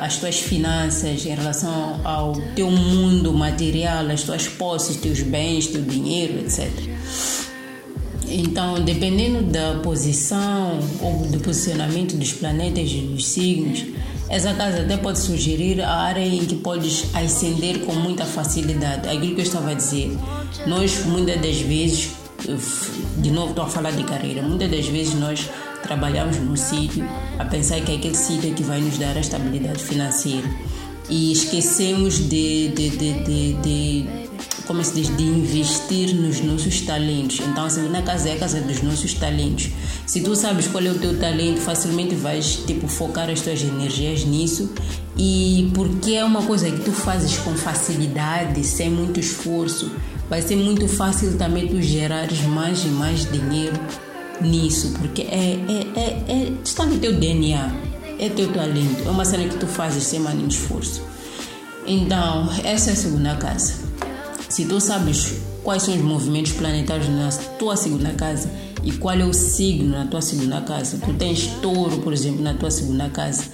às 0.00 0.16
tuas 0.16 0.40
finanças, 0.40 1.24
em 1.24 1.34
relação 1.34 2.00
ao 2.04 2.32
teu 2.54 2.70
mundo 2.70 3.32
material, 3.32 4.06
as 4.10 4.22
tuas 4.22 4.48
posses, 4.48 4.96
teus 4.96 5.20
bens, 5.22 5.68
teu 5.68 5.82
dinheiro, 5.82 6.40
etc. 6.40 6.68
Então, 8.28 8.80
dependendo 8.80 9.42
da 9.42 9.74
posição 9.82 10.78
ou 11.00 11.26
do 11.26 11.38
posicionamento 11.40 12.16
dos 12.16 12.32
planetas 12.32 12.90
e 12.90 13.00
dos 13.00 13.28
signos, 13.28 13.84
essa 14.28 14.54
casa 14.54 14.80
até 14.80 14.96
pode 14.96 15.18
sugerir 15.18 15.82
a 15.82 15.94
área 15.94 16.26
em 16.26 16.44
que 16.46 16.56
podes 16.56 17.04
ascender 17.14 17.80
com 17.80 17.92
muita 17.92 18.24
facilidade. 18.24 19.06
Aquilo 19.06 19.34
que 19.34 19.40
eu 19.42 19.44
estava 19.44 19.72
a 19.72 19.74
dizer. 19.74 20.16
Nós, 20.66 21.04
muitas 21.04 21.40
das 21.42 21.60
vezes, 21.60 22.12
de 23.18 23.30
novo 23.30 23.50
estou 23.50 23.64
a 23.66 23.68
falar 23.68 23.90
de 23.90 24.04
carreira, 24.04 24.40
muitas 24.40 24.70
das 24.70 24.86
vezes 24.86 25.14
nós 25.14 25.50
trabalhamos 25.92 26.38
num 26.38 26.56
sítio 26.56 27.06
a 27.38 27.44
pensar 27.44 27.80
que 27.80 27.92
é 27.92 27.96
aquele 27.96 28.16
sítio 28.16 28.50
é 28.50 28.54
que 28.54 28.62
vai 28.62 28.80
nos 28.80 28.96
dar 28.96 29.14
a 29.14 29.20
estabilidade 29.20 29.82
financeira 29.82 30.48
e 31.08 31.32
esquecemos 31.32 32.18
de, 32.18 32.68
de, 32.68 32.90
de, 32.90 33.12
de, 33.24 33.52
de 33.54 34.06
como 34.66 34.82
se 34.82 34.94
diz, 34.94 35.14
de 35.14 35.22
investir 35.22 36.14
nos 36.14 36.40
nossos 36.40 36.80
talentos. 36.82 37.40
Então, 37.40 37.64
a 37.64 37.70
segunda 37.70 38.00
casa 38.00 38.30
é 38.30 38.34
a 38.34 38.38
casa 38.38 38.60
dos 38.60 38.80
nossos 38.80 39.12
talentos. 39.12 39.68
Se 40.06 40.22
tu 40.22 40.34
sabes 40.34 40.66
qual 40.68 40.82
é 40.82 40.90
o 40.90 40.98
teu 40.98 41.18
talento, 41.18 41.60
facilmente 41.60 42.14
vais 42.14 42.56
tipo 42.64 42.86
focar 42.88 43.28
as 43.28 43.40
tuas 43.40 43.60
energias 43.60 44.24
nisso. 44.24 44.72
E 45.18 45.70
porque 45.74 46.12
é 46.12 46.24
uma 46.24 46.42
coisa 46.42 46.70
que 46.70 46.80
tu 46.80 46.92
fazes 46.92 47.36
com 47.38 47.54
facilidade, 47.54 48.64
sem 48.64 48.88
muito 48.88 49.20
esforço, 49.20 49.90
vai 50.30 50.40
ser 50.40 50.56
muito 50.56 50.88
fácil 50.88 51.36
também 51.36 51.68
tu 51.68 51.82
gerares 51.82 52.40
mais 52.42 52.82
e 52.84 52.88
mais 52.88 53.30
dinheiro 53.30 53.78
nisso, 54.42 54.94
porque 54.98 55.22
é, 55.22 55.58
é, 55.68 56.00
é, 56.00 56.32
é 56.32 56.52
está 56.64 56.84
no 56.84 56.98
teu 56.98 57.18
DNA, 57.18 57.72
é 58.18 58.28
teu 58.28 58.52
talento, 58.52 59.06
é 59.06 59.10
uma 59.10 59.24
cena 59.24 59.48
que 59.48 59.56
tu 59.56 59.66
fazes 59.66 60.04
sem 60.04 60.20
mais 60.20 60.36
nenhum 60.36 60.48
esforço. 60.48 61.02
Então, 61.86 62.48
essa 62.64 62.90
é 62.90 62.92
a 62.92 62.96
segunda 62.96 63.34
casa. 63.36 63.74
Se 64.48 64.66
tu 64.66 64.80
sabes 64.80 65.34
quais 65.62 65.82
são 65.82 65.94
os 65.94 66.02
movimentos 66.02 66.52
planetários 66.52 67.08
na 67.08 67.30
tua 67.58 67.76
segunda 67.76 68.10
casa 68.10 68.50
e 68.84 68.92
qual 68.92 69.16
é 69.16 69.24
o 69.24 69.32
signo 69.32 69.90
na 69.90 70.06
tua 70.06 70.20
segunda 70.20 70.60
casa, 70.60 70.98
tu 71.04 71.12
tens 71.14 71.46
touro, 71.60 71.98
por 71.98 72.12
exemplo, 72.12 72.42
na 72.42 72.54
tua 72.54 72.70
segunda 72.70 73.08
casa, 73.08 73.44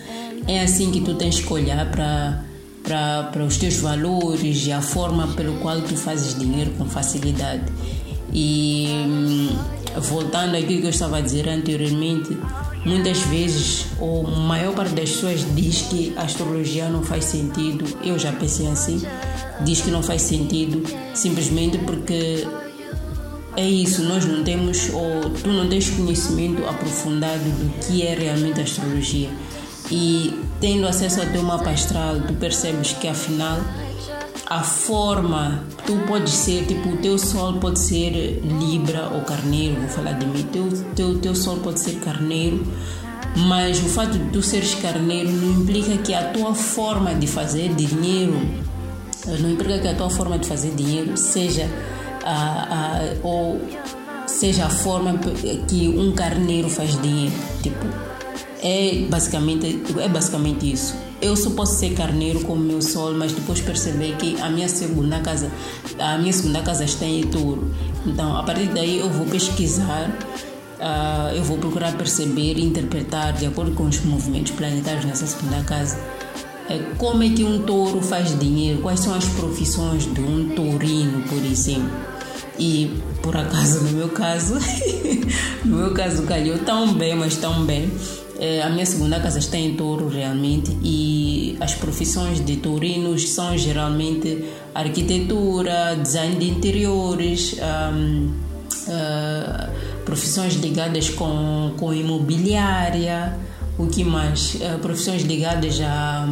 é 0.46 0.60
assim 0.60 0.90
que 0.90 1.00
tu 1.00 1.14
tens 1.14 1.40
que 1.40 1.52
olhar 1.52 1.90
para 1.90 2.44
para 2.82 3.44
os 3.44 3.58
teus 3.58 3.76
valores 3.76 4.66
e 4.66 4.72
a 4.72 4.80
forma 4.80 5.26
pelo 5.28 5.58
qual 5.58 5.78
tu 5.82 5.94
fazes 5.94 6.38
dinheiro 6.38 6.70
com 6.78 6.86
facilidade. 6.86 7.64
E 8.32 8.88
hum, 9.06 9.48
voltando 10.00 10.56
àquilo 10.56 10.80
que 10.80 10.86
eu 10.86 10.90
estava 10.90 11.18
a 11.18 11.20
dizer 11.20 11.48
anteriormente, 11.48 12.36
muitas 12.84 13.18
vezes, 13.22 13.86
ou 13.98 14.26
a 14.26 14.30
maior 14.30 14.74
parte 14.74 14.94
das 14.94 15.10
pessoas 15.10 15.44
diz 15.54 15.82
que 15.82 16.12
a 16.16 16.22
astrologia 16.22 16.88
não 16.88 17.02
faz 17.02 17.24
sentido. 17.24 17.84
Eu 18.04 18.18
já 18.18 18.32
pensei 18.32 18.66
assim, 18.66 19.02
diz 19.64 19.80
que 19.80 19.90
não 19.90 20.02
faz 20.02 20.22
sentido 20.22 20.82
simplesmente 21.14 21.78
porque 21.78 22.46
é 23.56 23.66
isso, 23.66 24.02
nós 24.04 24.24
não 24.24 24.44
temos, 24.44 24.88
ou 24.90 25.30
tu 25.30 25.48
não 25.48 25.68
tens 25.68 25.90
conhecimento 25.90 26.64
aprofundado 26.64 27.42
do 27.42 27.86
que 27.86 28.02
é 28.02 28.14
realmente 28.14 28.60
a 28.60 28.62
astrologia. 28.62 29.30
E 29.90 30.38
tendo 30.60 30.86
acesso 30.86 31.20
ao 31.20 31.26
teu 31.26 31.42
mapa 31.42 31.70
astral, 31.70 32.20
tu 32.20 32.34
percebes 32.34 32.92
que 32.92 33.08
afinal 33.08 33.58
a 34.48 34.62
forma, 34.62 35.62
tu 35.84 35.94
podes 36.06 36.32
ser, 36.32 36.64
tipo, 36.64 36.88
o 36.88 36.96
teu 36.96 37.18
sol 37.18 37.54
pode 37.54 37.78
ser 37.78 38.40
Libra 38.42 39.10
ou 39.14 39.20
Carneiro, 39.20 39.78
vou 39.78 39.88
falar 39.90 40.12
de 40.12 40.24
mim, 40.24 40.42
teu, 40.44 40.66
teu, 40.96 41.18
teu 41.18 41.34
sol 41.34 41.58
pode 41.58 41.80
ser 41.80 41.96
Carneiro, 41.96 42.66
mas 43.36 43.78
o 43.78 43.88
fato 43.90 44.18
de 44.18 44.30
tu 44.30 44.42
seres 44.42 44.74
Carneiro 44.74 45.30
não 45.30 45.60
implica 45.60 45.98
que 45.98 46.14
a 46.14 46.30
tua 46.30 46.54
forma 46.54 47.14
de 47.14 47.26
fazer 47.26 47.74
dinheiro, 47.74 48.40
não 49.38 49.50
implica 49.50 49.80
que 49.80 49.88
a 49.88 49.94
tua 49.94 50.08
forma 50.08 50.38
de 50.38 50.48
fazer 50.48 50.70
dinheiro 50.70 51.14
seja 51.14 51.68
a, 52.24 52.32
a, 52.32 53.00
ou 53.22 53.60
seja 54.26 54.64
a 54.64 54.70
forma 54.70 55.18
que 55.68 55.88
um 55.90 56.12
carneiro 56.12 56.70
faz 56.70 56.98
dinheiro, 57.02 57.34
tipo, 57.62 57.86
é 58.62 59.06
basicamente, 59.10 59.82
é 60.00 60.08
basicamente 60.08 60.72
isso 60.72 61.07
eu 61.20 61.34
só 61.36 61.50
posso 61.50 61.78
ser 61.78 61.94
carneiro 61.94 62.40
como 62.40 62.62
meu 62.62 62.80
sol, 62.80 63.12
mas 63.14 63.32
depois 63.32 63.60
perceber 63.60 64.16
que 64.16 64.40
a 64.40 64.48
minha 64.48 64.68
segunda 64.68 65.20
casa, 65.20 65.50
a 65.98 66.16
minha 66.18 66.32
segunda 66.32 66.62
casa 66.62 66.84
está 66.84 67.04
em 67.04 67.22
touro. 67.22 67.70
Então, 68.06 68.36
a 68.36 68.42
partir 68.42 68.68
daí 68.68 69.00
eu 69.00 69.10
vou 69.10 69.26
pesquisar, 69.26 70.08
uh, 70.78 71.34
eu 71.34 71.42
vou 71.42 71.58
procurar 71.58 71.96
perceber 71.96 72.56
e 72.56 72.64
interpretar 72.64 73.32
de 73.32 73.46
acordo 73.46 73.72
com 73.72 73.84
os 73.84 74.00
movimentos 74.04 74.52
planetários 74.52 75.04
nessa 75.04 75.26
segunda 75.26 75.62
casa. 75.64 75.98
É, 76.70 76.78
como 76.98 77.22
é 77.22 77.30
que 77.30 77.42
um 77.42 77.62
touro 77.62 78.00
faz 78.00 78.38
dinheiro? 78.38 78.80
Quais 78.82 79.00
são 79.00 79.14
as 79.14 79.24
profissões 79.24 80.04
de 80.04 80.20
um 80.20 80.50
tourino, 80.50 81.22
por 81.22 81.42
exemplo? 81.44 81.90
E 82.58 83.00
por 83.22 83.36
acaso, 83.36 83.80
no 83.84 83.92
meu 83.92 84.08
caso, 84.10 84.54
no 85.64 85.78
meu 85.78 85.94
caso 85.94 86.24
calhou 86.24 86.58
tão 86.58 86.92
bem, 86.92 87.14
mas 87.16 87.36
tão 87.36 87.64
bem 87.64 87.90
a 88.64 88.70
minha 88.70 88.86
segunda 88.86 89.18
casa 89.18 89.38
está 89.38 89.56
em 89.56 89.74
touro 89.74 90.08
realmente 90.08 90.76
e 90.82 91.56
as 91.60 91.74
profissões 91.74 92.44
de 92.44 92.56
tourinos 92.56 93.30
são 93.30 93.58
geralmente 93.58 94.44
arquitetura, 94.74 95.96
design 96.00 96.36
de 96.36 96.48
interiores, 96.48 97.56
um, 97.58 98.26
uh, 98.26 98.90
ah, 98.90 99.70
profissões 100.04 100.54
ligadas 100.54 101.10
com, 101.10 101.74
com 101.76 101.92
imobiliária, 101.92 103.36
o 103.76 103.86
que 103.88 104.04
mais? 104.04 104.54
Uh, 104.54 104.78
profissões 104.80 105.22
ligadas 105.22 105.80
a, 105.80 106.28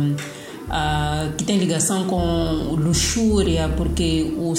a, 0.71 1.29
que 1.37 1.45
tem 1.45 1.59
ligação 1.59 2.05
com 2.05 2.21
luxúria, 2.77 3.69
porque 3.77 4.33
o, 4.38 4.55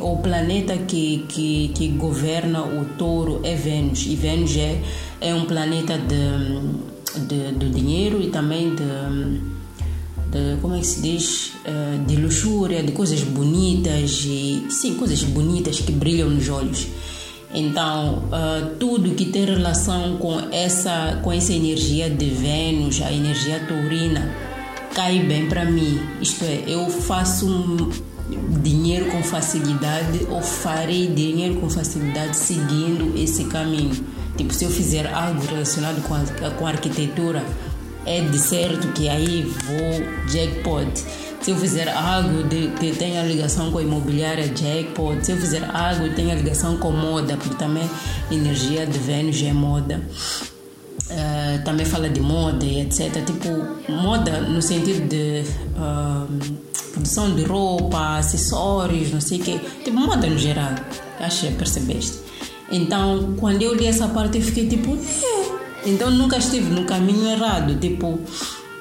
o 0.00 0.16
planeta 0.18 0.76
que, 0.76 1.24
que, 1.28 1.72
que 1.74 1.88
governa 1.88 2.62
o 2.62 2.84
touro 2.96 3.40
é 3.42 3.54
Vênus 3.56 4.06
e 4.06 4.14
Vênus 4.14 4.56
é 4.56 4.80
é 5.24 5.34
um 5.34 5.46
planeta 5.46 5.96
de, 5.96 7.20
de, 7.26 7.52
de 7.52 7.70
dinheiro 7.70 8.20
e 8.20 8.28
também 8.28 8.74
de, 8.74 9.40
de, 10.30 10.60
como 10.60 10.74
é 10.74 10.80
que 10.80 10.86
se 10.86 11.00
diz? 11.00 11.52
Eh, 11.64 11.98
de 12.06 12.16
luxúria 12.16 12.82
de 12.82 12.92
coisas 12.92 13.22
bonitas 13.22 14.22
e 14.26 14.66
sim 14.68 14.96
coisas 14.96 15.22
bonitas 15.22 15.80
que 15.80 15.92
brilham 15.92 16.28
nos 16.28 16.46
olhos. 16.50 16.86
Então 17.54 18.24
uh, 18.24 18.74
tudo 18.78 19.14
que 19.14 19.26
tem 19.26 19.44
relação 19.44 20.18
com 20.18 20.38
essa 20.52 21.20
com 21.22 21.32
essa 21.32 21.52
energia 21.52 22.10
de 22.10 22.26
Vênus 22.26 23.00
a 23.00 23.12
energia 23.12 23.60
taurina 23.60 24.28
cai 24.92 25.20
bem 25.20 25.48
para 25.48 25.64
mim. 25.64 26.00
Isto 26.20 26.44
é 26.44 26.64
eu 26.66 26.90
faço 26.90 27.46
dinheiro 28.60 29.06
com 29.06 29.22
facilidade 29.22 30.26
ou 30.28 30.42
farei 30.42 31.06
dinheiro 31.06 31.60
com 31.60 31.70
facilidade 31.70 32.36
seguindo 32.36 33.16
esse 33.16 33.44
caminho 33.44 33.94
Tipo, 34.36 34.52
se 34.52 34.64
eu 34.64 34.70
fizer 34.70 35.12
algo 35.12 35.44
relacionado 35.46 36.02
com 36.02 36.14
a, 36.14 36.50
com 36.50 36.66
a 36.66 36.70
arquitetura, 36.70 37.44
é 38.06 38.20
de 38.20 38.38
certo 38.38 38.88
que 38.88 39.08
aí 39.08 39.42
vou 39.42 40.28
jackpot. 40.28 40.86
Se 41.40 41.50
eu 41.50 41.56
fizer 41.56 41.88
algo 41.88 42.42
de, 42.44 42.68
que 42.80 42.92
tenha 42.92 43.22
ligação 43.22 43.70
com 43.70 43.78
a 43.78 43.82
imobiliária, 43.82 44.48
jackpot. 44.48 45.24
Se 45.24 45.32
eu 45.32 45.36
fizer 45.36 45.62
algo 45.74 46.08
que 46.08 46.16
tenha 46.16 46.34
ligação 46.34 46.78
com 46.78 46.90
moda, 46.90 47.36
porque 47.36 47.54
também 47.56 47.88
energia 48.30 48.86
de 48.86 48.98
Vênus 48.98 49.42
é 49.42 49.52
moda. 49.52 50.00
Uh, 51.04 51.62
também 51.64 51.84
fala 51.84 52.08
de 52.08 52.20
moda 52.20 52.64
e 52.64 52.80
etc. 52.80 53.22
Tipo, 53.24 53.48
moda 53.92 54.40
no 54.40 54.62
sentido 54.62 55.06
de 55.06 55.44
uh, 55.76 56.54
produção 56.92 57.34
de 57.34 57.44
roupa, 57.44 58.16
acessórios, 58.16 59.12
não 59.12 59.20
sei 59.20 59.38
o 59.38 59.42
quê. 59.42 59.60
Tipo, 59.84 59.98
moda 59.98 60.26
no 60.26 60.38
geral. 60.38 60.74
Acho 61.20 61.48
que 61.48 61.54
percebeste. 61.54 62.23
Então, 62.74 63.36
quando 63.38 63.62
eu 63.62 63.72
li 63.72 63.86
essa 63.86 64.08
parte, 64.08 64.38
eu 64.38 64.42
fiquei 64.42 64.66
tipo, 64.66 64.98
é. 65.22 65.88
Então, 65.88 66.10
nunca 66.10 66.38
estive 66.38 66.70
no 66.70 66.84
caminho 66.84 67.30
errado. 67.30 67.78
Tipo, 67.78 68.18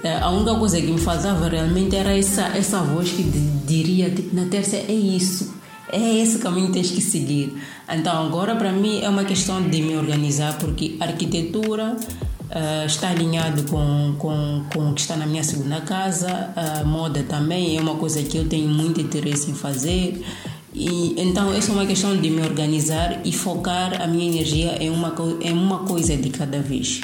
é, 0.04 0.16
a 0.16 0.30
única 0.32 0.56
coisa 0.56 0.82
que 0.82 0.88
me 0.88 1.00
faltava 1.00 1.48
realmente 1.48 1.96
era 1.96 2.18
essa, 2.18 2.48
essa 2.58 2.80
voz 2.80 3.12
que 3.12 3.22
diria, 3.68 4.10
tipo, 4.10 4.36
na 4.36 4.46
terça 4.46 4.78
é 4.78 4.92
isso. 4.92 5.54
É 5.92 6.18
esse 6.18 6.40
caminho 6.40 6.68
que 6.68 6.74
tens 6.74 6.90
que 6.90 7.02
seguir. 7.02 7.54
Então, 7.88 8.26
agora 8.26 8.56
para 8.56 8.72
mim 8.72 9.02
é 9.02 9.10
uma 9.10 9.26
questão 9.26 9.62
de 9.62 9.80
me 9.80 9.96
organizar, 9.96 10.58
porque 10.58 10.96
arquitetura 11.00 11.96
uh, 11.96 12.86
está 12.88 13.10
alinhado 13.10 13.64
com, 13.70 14.16
com, 14.18 14.64
com 14.74 14.90
o 14.90 14.94
que 14.96 15.02
está 15.02 15.16
na 15.16 15.28
minha 15.28 15.44
segunda 15.44 15.82
casa, 15.82 16.52
a 16.56 16.84
moda 16.84 17.22
também 17.30 17.78
é 17.78 17.82
uma 17.82 17.96
coisa 17.96 18.24
que 18.24 18.38
eu 18.38 18.50
tenho 18.50 18.70
muito 18.70 19.00
interesse 19.00 19.52
em 19.52 19.54
fazer. 19.54 20.26
E, 20.74 21.14
então, 21.22 21.54
essa 21.54 21.72
é 21.72 21.74
uma 21.74 21.86
questão 21.86 22.18
de 22.18 22.30
me 22.30 22.42
organizar 22.42 23.22
e 23.24 23.32
focar 23.32 24.02
a 24.02 24.08
minha 24.08 24.28
energia 24.28 24.78
em 24.82 24.90
uma, 24.90 25.14
em 25.42 25.54
uma 25.54 25.80
coisa 25.80 26.18
de 26.18 26.30
cada 26.30 26.60
vez. 26.60 27.02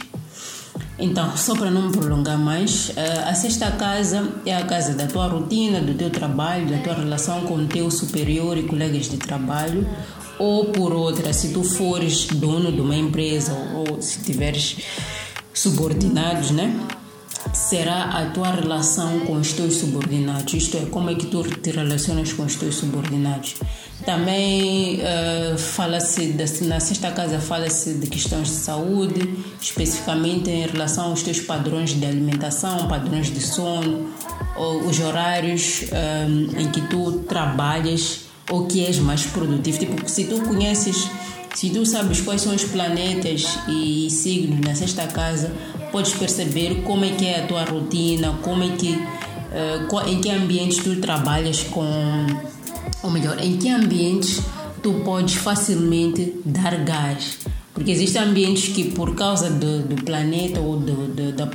Então, 0.98 1.38
só 1.38 1.56
para 1.56 1.72
não 1.72 1.84
me 1.84 1.92
prolongar 1.92 2.38
mais, 2.38 2.92
eh, 2.96 3.24
a 3.26 3.34
sexta 3.34 3.72
casa 3.72 4.34
é 4.46 4.54
a 4.54 4.66
casa 4.66 4.94
da 4.94 5.08
tua 5.08 5.28
rotina, 5.28 5.80
do 5.80 5.94
teu 5.94 6.10
trabalho, 6.10 6.68
da 6.68 6.78
tua 6.80 6.94
relação 6.94 7.42
com 7.42 7.56
o 7.56 7.68
teu 7.68 7.90
superior 7.90 8.58
e 8.58 8.64
colegas 8.64 9.10
de 9.10 9.18
trabalho. 9.18 9.88
Ou 10.38 10.66
por 10.66 10.92
outra, 10.92 11.32
se 11.32 11.54
tu 11.54 11.64
fores 11.64 12.26
dono 12.26 12.72
de 12.72 12.82
uma 12.82 12.96
empresa 12.96 13.54
ou 13.76 14.02
se 14.02 14.22
tiveres 14.24 14.78
subordinados, 15.54 16.52
né? 16.52 16.78
Será 17.54 18.06
a 18.06 18.26
tua 18.28 18.52
relação 18.52 19.22
com 19.22 19.34
os 19.34 19.54
teus 19.54 19.76
subordinados, 19.76 20.54
isto 20.54 20.78
é, 20.78 20.86
como 20.86 21.10
é 21.10 21.16
que 21.16 21.26
tu 21.28 21.44
te 21.44 21.72
relacionas 21.72 22.34
com 22.34 22.44
os 22.44 22.56
teus 22.56 22.76
subordinados. 22.76 23.56
Também 24.06 25.02
uh, 25.02 25.58
fala-se, 25.58 26.34
na 26.62 26.80
sexta 26.80 27.12
casa, 27.12 27.40
fala-se 27.40 27.96
de 27.96 28.08
questões 28.08 28.48
de 28.48 28.56
saúde, 28.56 29.36
especificamente 29.62 30.50
em 30.50 30.66
relação 30.66 31.10
aos 31.10 31.22
teus 31.22 31.42
padrões 31.42 31.92
de 31.92 32.06
alimentação, 32.06 32.88
padrões 32.88 33.28
de 33.28 33.42
sono, 33.42 34.10
os 34.88 35.00
horários 35.00 35.84
um, 35.84 36.58
eh, 36.58 36.62
em 36.64 36.70
que 36.70 36.82
tu 36.82 37.24
trabalhas 37.28 38.22
ou 38.50 38.66
que 38.66 38.84
és 38.84 38.98
mais 39.00 39.26
produtivo. 39.26 39.78
Tipo, 39.78 40.10
se 40.10 40.26
tu 40.26 40.42
conheces, 40.42 41.08
se 41.54 41.70
tu 41.70 41.86
sabes 41.86 42.22
quais 42.22 42.42
são 42.42 42.56
os 42.56 42.64
planetas 42.64 43.58
e 43.68 44.10
signos 44.10 44.60
na 44.62 44.76
sexta 44.76 45.08
casa, 45.08 45.52
podes 45.92 46.14
perceber 46.14 46.84
como 46.84 47.06
é 47.06 47.10
que 47.10 47.26
é 47.26 47.44
a 47.44 47.48
tua 47.48 47.64
rotina, 47.66 48.38
como 48.42 48.64
é 48.64 48.70
que, 48.76 48.92
uh, 48.92 50.08
em 50.08 50.22
que 50.22 50.30
ambientes 50.30 50.78
tu 50.78 50.98
trabalhas 50.98 51.64
com, 51.64 51.86
ou 53.04 53.10
melhor, 53.10 53.38
em 53.44 53.58
que 53.58 53.70
ambientes 53.70 54.42
tu 54.82 54.94
podes 55.06 55.36
facilmente 55.36 56.36
dar 56.46 56.76
gás. 56.84 57.40
Porque 57.74 57.92
existem 57.92 58.22
ambientes 58.22 58.74
que, 58.74 58.92
por 58.92 59.16
causa 59.16 59.50
do, 59.50 59.84
do 59.84 60.04
planeta 60.04 60.60
ou 60.60 60.78
do, 60.78 61.08
do, 61.08 61.32
da, 61.32 61.46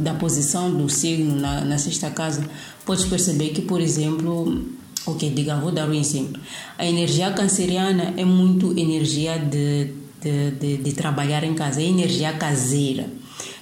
da 0.00 0.14
posição 0.14 0.74
do 0.74 0.88
signo 0.88 1.36
na, 1.36 1.60
na 1.60 1.78
sexta 1.78 2.10
casa, 2.10 2.44
podes 2.84 3.04
perceber 3.04 3.50
que, 3.50 3.62
por 3.62 3.80
exemplo, 3.80 4.64
ok, 5.06 5.30
diga, 5.30 5.56
vou 5.56 5.72
dar 5.72 5.88
um 5.88 5.94
exemplo. 5.94 6.40
A 6.78 6.86
energia 6.86 7.30
canceriana 7.32 8.14
é 8.16 8.24
muito 8.24 8.78
energia 8.78 9.38
de, 9.38 9.92
de, 10.20 10.50
de, 10.52 10.76
de 10.78 10.92
trabalhar 10.92 11.44
em 11.44 11.54
casa, 11.54 11.80
é 11.80 11.84
energia 11.84 12.32
caseira 12.32 13.06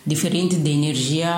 diferente 0.07 0.57
da 0.57 0.71
energia 0.71 1.31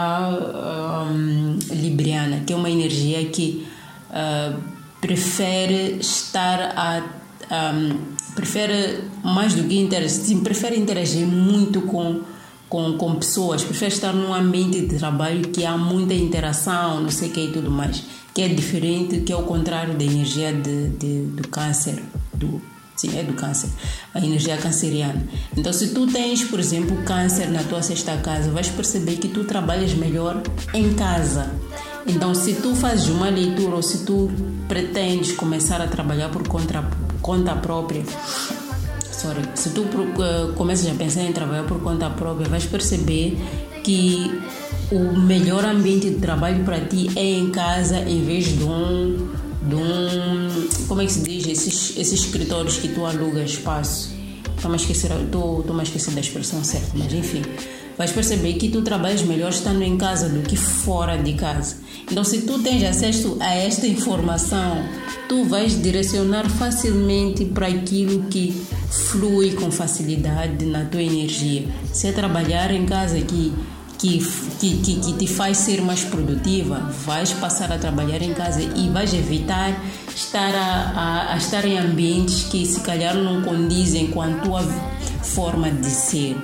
um, 1.11 1.59
libriana, 1.71 2.43
que 2.47 2.53
é 2.53 2.57
uma 2.57 2.71
energia 2.71 3.25
que 3.27 3.67
uh, 4.11 4.59
prefere 5.01 5.99
estar 6.01 6.73
a 6.77 7.03
um, 7.75 7.99
prefere 8.35 9.05
mais 9.23 9.55
do 9.55 9.65
que 9.65 9.79
interagir, 9.79 10.39
prefere 10.39 10.79
interagir 10.79 11.27
muito 11.27 11.83
com, 11.83 12.23
com, 12.69 12.97
com 12.97 13.15
pessoas, 13.17 13.63
prefere 13.63 13.93
estar 13.93 14.13
num 14.13 14.33
ambiente 14.33 14.81
de 14.81 14.97
trabalho 14.97 15.49
que 15.49 15.67
há 15.67 15.77
muita 15.77 16.15
interação, 16.15 17.01
não 17.03 17.11
sei 17.11 17.29
o 17.29 17.33
que 17.33 17.41
e 17.41 17.53
tudo 17.53 17.71
mais, 17.71 18.03
que 18.35 18.43
é 18.43 18.49
diferente, 18.49 19.21
que 19.21 19.33
é 19.33 19.37
o 19.37 19.43
contrário 19.43 19.95
da 19.95 20.05
energia 20.05 20.53
de, 20.53 20.89
de 20.89 21.23
do 21.27 21.49
câncer, 21.49 22.03
do 22.33 22.61
Sim, 22.95 23.19
é 23.19 23.23
do 23.23 23.33
câncer. 23.33 23.71
A 24.15 24.25
energia 24.25 24.57
canceriana. 24.57 25.21
Então, 25.57 25.73
se 25.73 25.89
tu 25.89 26.07
tens, 26.07 26.45
por 26.45 26.61
exemplo, 26.61 26.97
câncer 27.05 27.51
na 27.51 27.63
tua 27.65 27.83
sexta 27.83 28.17
casa, 28.19 28.51
vais 28.51 28.69
perceber 28.69 29.17
que 29.17 29.29
tu 29.29 29.45
trabalhas 29.45 29.95
melhor 29.95 30.41
em 30.75 30.93
casa. 30.95 31.51
Então, 32.07 32.35
se 32.35 32.55
tu 32.55 32.75
fazes 32.75 33.09
uma 33.09 33.29
leitura 33.29 33.77
ou 33.77 33.83
se 33.83 34.05
tu 34.05 34.31
pretendes 34.69 35.33
começar 35.33 35.81
a 35.81 35.87
trabalhar 35.87 36.29
por 36.29 36.47
conta, 36.47 36.85
conta 37.21 37.57
própria, 37.57 38.05
sorry, 39.11 39.43
se 39.55 39.71
tu 39.71 39.83
uh, 39.83 40.53
começas 40.55 40.91
a 40.91 40.95
pensar 40.95 41.23
em 41.23 41.33
trabalhar 41.33 41.65
por 41.65 41.81
conta 41.81 42.11
própria, 42.11 42.49
vais 42.49 42.67
perceber 42.67 43.37
que 43.83 44.41
o 44.93 45.19
melhor 45.19 45.65
ambiente 45.65 46.11
de 46.11 46.17
trabalho 46.17 46.65
para 46.65 46.81
ti 46.81 47.09
é 47.17 47.25
em 47.25 47.51
casa 47.51 47.99
em 48.01 48.23
vez 48.25 48.47
de 48.47 48.63
um 48.63 49.31
de 49.67 49.75
um. 49.75 50.87
Como 50.87 51.01
é 51.01 51.07
que 51.07 51.13
se 51.13 51.21
diz? 51.21 51.47
Esses, 51.47 51.97
esses 51.97 52.21
escritórios 52.21 52.77
que 52.77 52.89
tu 52.89 53.07
alugas 53.07 53.53
espaço. 53.53 54.15
Estou-me 54.55 54.77
a 54.77 54.81
esquecer, 54.81 55.11
estou, 55.11 55.65
a 55.79 55.83
esquecer 55.83 56.15
da 56.15 56.21
expressão 56.21 56.63
certa, 56.63 56.91
mas 56.95 57.13
enfim. 57.13 57.43
Vais 57.97 58.11
perceber 58.11 58.55
que 58.55 58.69
tu 58.69 58.83
trabalhas 58.83 59.23
melhor 59.23 59.51
estando 59.51 59.83
em 59.83 59.97
casa 59.97 60.29
do 60.29 60.43
que 60.43 60.57
fora 60.57 61.17
de 61.17 61.35
casa. 61.35 61.77
Então, 62.11 62.25
se 62.25 62.43
tu 62.43 62.59
tens 62.59 62.83
acesso 62.85 63.37
a 63.41 63.55
esta 63.55 63.87
informação, 63.87 64.85
tu 65.29 65.45
vais 65.45 65.81
direcionar 65.81 66.49
facilmente 66.49 67.45
para 67.45 67.67
aquilo 67.67 68.25
que 68.25 68.53
flui 68.91 69.53
com 69.53 69.71
facilidade 69.71 70.65
na 70.65 70.85
tua 70.85 71.03
energia. 71.03 71.67
Se 71.93 72.09
é 72.09 72.13
trabalhar 72.13 72.73
em 72.73 72.87
casa 72.87 73.17
aqui 73.19 73.53
que, 74.03 74.19
que, 74.59 74.97
que, 74.97 75.13
te 75.13 75.27
faz 75.29 75.59
ser 75.59 75.81
mais 75.81 76.03
produtiva, 76.03 76.91
vais 77.07 77.33
passar 77.35 77.71
a 77.71 77.79
trabalhar 77.79 78.21
em 78.21 78.35
casa 78.35 78.61
e 78.61 78.89
vais 78.89 79.15
evitar 79.15 79.81
estar 80.13 80.53
a, 80.53 81.29
a, 81.31 81.35
a 81.35 81.37
estar 81.37 81.65
em 81.65 81.79
ambientes 81.79 82.43
que 82.51 82.67
se 82.67 82.81
calhar 82.81 83.15
não 83.15 83.43
condizem 83.43 84.09
com 84.09 84.21
a 84.21 84.29
tua 84.39 84.63
forma 85.23 85.71
de 85.71 85.89
ser. 85.89 86.37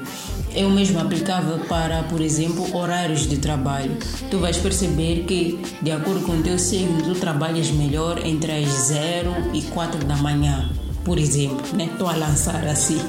É 0.55 0.65
o 0.65 0.71
mesmo 0.71 1.01
aplicável 1.01 1.59
para, 1.69 2.05
por 2.05 2.21
exemplo, 2.21 2.77
horários 2.77 3.29
de 3.29 3.39
trabalho. 3.39 3.97
Tu 4.31 4.39
vais 4.39 4.57
perceber 4.57 5.25
que, 5.25 5.59
de 5.83 5.91
acordo 5.91 6.25
com 6.25 6.39
o 6.39 6.43
teu 6.43 6.59
signo, 6.61 7.03
tu 7.03 7.19
trabalhas 7.19 7.71
melhor 7.71 8.25
entre 8.25 8.53
as 8.53 8.69
0 8.69 9.35
e 9.53 9.63
4 9.63 10.05
da 10.05 10.17
manhã, 10.17 10.71
por 11.05 11.19
exemplo. 11.19 11.61
Estou 11.77 12.07
né? 12.07 12.15
a 12.15 12.17
lançar 12.17 12.65
assim. 12.69 13.01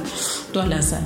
Estou 0.48 0.64
a 0.64 0.66
lançar. 0.66 1.04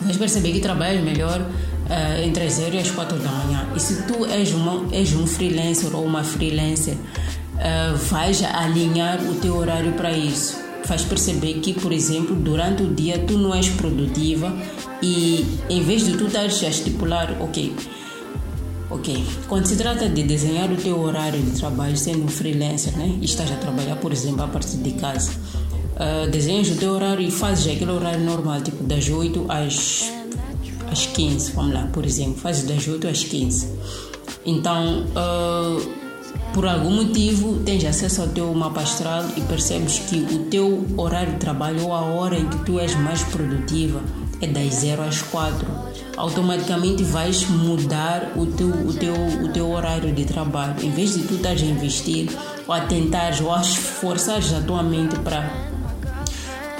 Vais 0.00 0.16
perceber 0.16 0.52
que 0.52 0.60
trabalhas 0.60 1.04
melhor 1.04 1.46
uh, 1.92 2.26
entre 2.26 2.44
as 2.44 2.54
0 2.54 2.74
e 2.74 2.78
as 2.78 2.90
4 2.90 3.18
da 3.18 3.30
manhã. 3.30 3.68
E 3.76 3.80
se 3.80 4.02
tu 4.06 4.24
és, 4.24 4.52
uma, 4.52 4.86
és 4.92 5.12
um 5.14 5.26
freelancer 5.26 5.94
ou 5.94 6.04
uma 6.04 6.24
freelancer, 6.24 6.94
uh, 6.94 7.96
vais 8.08 8.42
alinhar 8.42 9.20
o 9.22 9.34
teu 9.34 9.56
horário 9.56 9.92
para 9.92 10.10
isso. 10.10 10.60
Faz 10.84 11.02
perceber 11.02 11.54
que, 11.60 11.74
por 11.74 11.92
exemplo, 11.92 12.34
durante 12.34 12.82
o 12.82 12.92
dia 12.92 13.18
tu 13.18 13.38
não 13.38 13.54
és 13.54 13.68
produtiva 13.68 14.52
e 15.00 15.46
em 15.68 15.82
vez 15.82 16.04
de 16.04 16.16
tu 16.16 16.26
estares 16.26 16.62
a 16.64 16.68
estipular, 16.68 17.36
ok, 17.40 17.74
Ok, 18.90 19.24
quando 19.48 19.64
se 19.64 19.76
trata 19.76 20.06
de 20.06 20.22
desenhar 20.22 20.70
o 20.70 20.76
teu 20.76 21.00
horário 21.00 21.40
de 21.40 21.52
trabalho 21.58 21.96
sendo 21.96 22.30
freelancer, 22.30 22.94
né, 22.94 23.16
e 23.22 23.24
estás 23.24 23.50
a 23.50 23.54
trabalhar, 23.54 23.96
por 23.96 24.12
exemplo, 24.12 24.42
a 24.42 24.48
partir 24.48 24.76
de 24.76 24.92
casa, 24.92 25.30
uh, 25.96 26.30
desenhas 26.30 26.68
o 26.68 26.76
teu 26.76 26.92
horário 26.92 27.26
e 27.26 27.30
fazes 27.30 27.74
aquele 27.74 27.90
horário 27.90 28.20
normal, 28.20 28.60
tipo 28.60 28.84
das 28.84 29.08
8 29.08 29.46
às 29.48 30.12
às 30.92 31.06
15, 31.06 31.52
vamos 31.52 31.74
lá, 31.74 31.88
por 31.92 32.04
exemplo, 32.04 32.34
faz 32.34 32.62
das 32.62 32.86
8 32.86 33.08
às 33.08 33.24
15. 33.24 33.68
Então, 34.44 35.04
uh, 35.06 36.02
por 36.52 36.66
algum 36.66 36.90
motivo, 36.90 37.60
tens 37.64 37.84
acesso 37.84 38.22
ao 38.22 38.28
teu 38.28 38.52
mapa 38.54 38.82
astral 38.82 39.24
e 39.36 39.40
percebes 39.40 39.98
que 40.00 40.16
o 40.16 40.44
teu 40.50 40.86
horário 40.96 41.32
de 41.32 41.38
trabalho 41.38 41.86
ou 41.86 41.94
a 41.94 42.02
hora 42.02 42.38
em 42.38 42.46
que 42.46 42.58
tu 42.64 42.78
és 42.78 42.94
mais 42.96 43.22
produtiva 43.24 44.02
é 44.40 44.46
das 44.46 44.74
0 44.74 45.02
às 45.02 45.22
4. 45.22 45.66
Automaticamente 46.16 47.02
vais 47.04 47.48
mudar 47.48 48.32
o 48.36 48.44
teu, 48.44 48.68
o, 48.68 48.92
teu, 48.92 49.14
o 49.14 49.48
teu 49.48 49.70
horário 49.70 50.12
de 50.12 50.24
trabalho. 50.26 50.74
Em 50.82 50.90
vez 50.90 51.14
de 51.14 51.22
tu 51.22 51.34
estás 51.34 51.62
a 51.62 51.64
investir 51.64 52.28
ou 52.66 52.74
a 52.74 52.80
tentar 52.80 53.32
ou 53.42 53.52
a 53.52 53.60
esforçares 53.62 54.52
a 54.52 54.60
tua 54.60 54.82
mente 54.82 55.18
para 55.20 55.71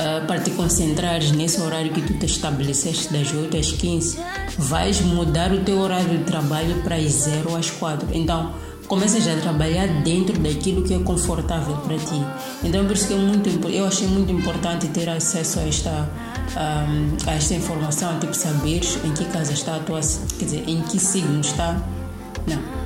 uh, 0.03 0.27
para 0.27 0.41
te 0.41 0.51
concentrares 0.51 1.31
nesse 1.33 1.61
horário 1.61 1.93
que 1.93 2.03
tu 2.03 2.15
te 2.15 2.27
estabeleceste 2.27 3.13
das 3.13 3.33
8 3.33 3.57
às 3.57 3.73
15, 3.73 4.19
vais 4.59 5.01
mudar 5.01 5.53
o 5.53 5.61
teu 5.61 5.79
horário 5.79 6.19
de 6.19 6.25
trabalho 6.25 6.83
para 6.83 6.97
as 6.97 7.13
0 7.13 7.57
às 7.57 7.71
4. 7.71 8.09
Então, 8.13 8.53
começas 8.89 9.27
a 9.27 9.37
trabalhar 9.37 9.87
dentro 10.03 10.39
daquilo 10.39 10.83
que 10.83 10.95
é 10.95 10.99
confortável 10.99 11.77
para 11.79 11.97
ti. 11.97 12.21
Então, 12.63 12.85
por 12.85 12.95
isso 12.95 13.07
que 13.07 13.15
é 13.15 13.17
muito, 13.17 13.69
eu 13.69 13.87
achei 13.87 14.07
muito 14.07 14.31
importante 14.33 14.89
ter 14.89 15.09
acesso 15.09 15.61
a 15.61 15.63
esta, 15.63 16.11
um, 16.57 17.31
a 17.31 17.35
esta 17.35 17.55
informação, 17.55 18.19
tipo 18.19 18.35
saber 18.35 18.81
em 19.05 19.13
que 19.13 19.25
casa 19.27 19.53
está 19.53 19.77
a 19.77 19.81
tua, 19.81 20.01
quer 20.39 20.45
dizer, 20.45 20.65
em 20.69 20.83
que 20.83 20.99
signo 20.99 21.41
está, 21.41 21.81
não, 22.47 22.83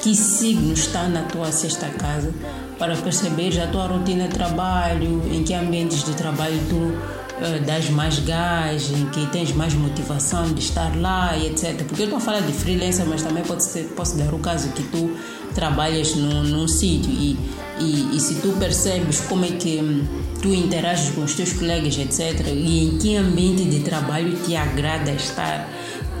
que 0.00 0.14
signo 0.14 0.72
está 0.72 1.08
na 1.08 1.22
tua 1.22 1.50
sexta 1.52 1.88
casa 1.90 2.32
para 2.78 2.96
perceber 2.96 3.60
a 3.60 3.66
tua 3.66 3.86
rotina 3.86 4.28
de 4.28 4.34
trabalho, 4.34 5.22
em 5.32 5.42
que 5.42 5.52
ambientes 5.52 6.04
de 6.04 6.12
trabalho 6.12 6.58
tu 6.68 6.76
uh, 6.76 7.64
dás 7.66 7.90
mais 7.90 8.18
gás, 8.20 8.90
em 8.90 9.06
que 9.06 9.26
tens 9.26 9.52
mais 9.52 9.74
motivação 9.74 10.52
de 10.52 10.60
estar 10.60 10.96
lá 10.96 11.36
e 11.36 11.48
etc. 11.48 11.82
Porque 11.84 12.02
eu 12.02 12.06
estou 12.06 12.18
a 12.18 12.20
falar 12.20 12.40
de 12.40 12.52
freelancer, 12.52 13.04
mas 13.06 13.22
também 13.22 13.42
pode 13.42 13.64
ser, 13.64 13.84
posso 13.96 14.16
dar 14.16 14.32
o 14.32 14.38
caso 14.38 14.70
que 14.70 14.82
tu 14.84 15.16
trabalhas 15.54 16.14
num, 16.14 16.44
num 16.44 16.68
sítio 16.68 17.10
e, 17.10 17.36
e, 17.80 18.16
e, 18.16 18.20
se 18.20 18.36
tu 18.36 18.52
percebes 18.58 19.20
como 19.20 19.44
é 19.44 19.48
que 19.48 19.78
hum, 19.78 20.04
tu 20.40 20.52
interages 20.54 21.10
com 21.10 21.22
os 21.22 21.34
teus 21.34 21.52
colegas, 21.52 21.98
etc., 21.98 22.46
e 22.48 22.84
em 22.84 22.98
que 22.98 23.16
ambiente 23.16 23.64
de 23.64 23.80
trabalho 23.80 24.36
te 24.44 24.54
agrada 24.54 25.12
estar, 25.12 25.68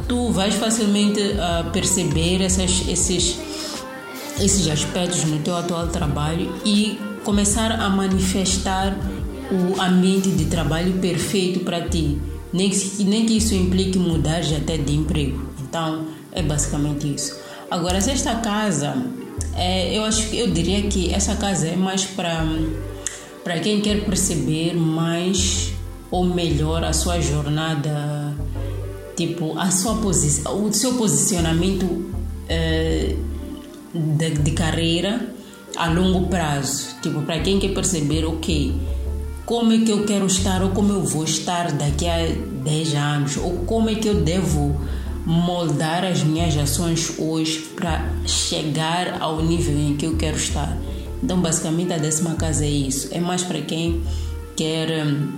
tu 0.08 0.30
vais 0.32 0.54
facilmente 0.54 1.20
uh, 1.20 1.70
perceber 1.70 2.42
essas, 2.42 2.88
esses 2.88 3.38
esses 4.40 4.68
aspectos 4.68 5.24
no 5.24 5.38
teu 5.40 5.56
atual 5.56 5.88
trabalho 5.88 6.52
e 6.64 6.98
começar 7.24 7.72
a 7.72 7.88
manifestar 7.88 8.96
o 9.50 9.80
ambiente 9.80 10.30
de 10.30 10.46
trabalho 10.46 10.94
perfeito 10.94 11.60
para 11.60 11.88
ti. 11.88 12.18
Nem 12.52 12.70
que, 12.70 13.04
nem 13.04 13.26
que 13.26 13.36
isso 13.36 13.54
implique 13.54 13.98
mudar 13.98 14.40
até 14.56 14.76
de 14.76 14.94
emprego. 14.94 15.40
Então, 15.60 16.06
é 16.32 16.42
basicamente 16.42 17.12
isso. 17.12 17.38
Agora, 17.70 18.00
se 18.00 18.10
esta 18.10 18.36
casa, 18.36 18.96
é, 19.54 19.96
eu 19.96 20.04
acho 20.04 20.34
eu 20.34 20.50
diria 20.50 20.82
que 20.82 21.12
essa 21.12 21.34
casa 21.34 21.66
é 21.66 21.76
mais 21.76 22.04
para 22.04 22.46
para 23.44 23.58
quem 23.60 23.80
quer 23.80 24.04
perceber 24.04 24.74
mais 24.74 25.72
ou 26.10 26.24
melhor 26.24 26.84
a 26.84 26.92
sua 26.92 27.20
jornada 27.20 28.34
tipo 29.16 29.58
a 29.58 29.70
sua 29.70 29.96
posição, 29.96 30.64
o 30.64 30.72
seu 30.72 30.94
posicionamento 30.94 31.84
uh, 31.84 33.18
de, 33.94 34.30
de 34.30 34.50
carreira 34.52 35.28
a 35.76 35.88
longo 35.88 36.28
prazo. 36.28 36.96
Tipo, 37.02 37.22
para 37.22 37.40
quem 37.40 37.58
quer 37.58 37.72
perceber, 37.74 38.24
ok, 38.24 38.74
como 39.44 39.72
é 39.72 39.78
que 39.78 39.90
eu 39.90 40.04
quero 40.04 40.26
estar 40.26 40.62
ou 40.62 40.70
como 40.70 40.92
eu 40.92 41.04
vou 41.04 41.24
estar 41.24 41.72
daqui 41.72 42.06
a 42.06 42.18
10 42.64 42.94
anos 42.94 43.36
ou 43.36 43.52
como 43.66 43.88
é 43.88 43.94
que 43.94 44.08
eu 44.08 44.22
devo 44.22 44.78
moldar 45.24 46.04
as 46.04 46.22
minhas 46.22 46.56
ações 46.56 47.14
hoje 47.18 47.58
para 47.74 48.10
chegar 48.26 49.20
ao 49.20 49.42
nível 49.42 49.76
em 49.76 49.96
que 49.96 50.06
eu 50.06 50.16
quero 50.16 50.36
estar. 50.36 50.76
Então, 51.22 51.40
basicamente, 51.40 51.92
a 51.92 51.98
décima 51.98 52.34
casa 52.34 52.64
é 52.64 52.70
isso. 52.70 53.08
É 53.10 53.20
mais 53.20 53.42
para 53.42 53.60
quem 53.60 54.02
quer 54.56 55.06
hum, 55.06 55.32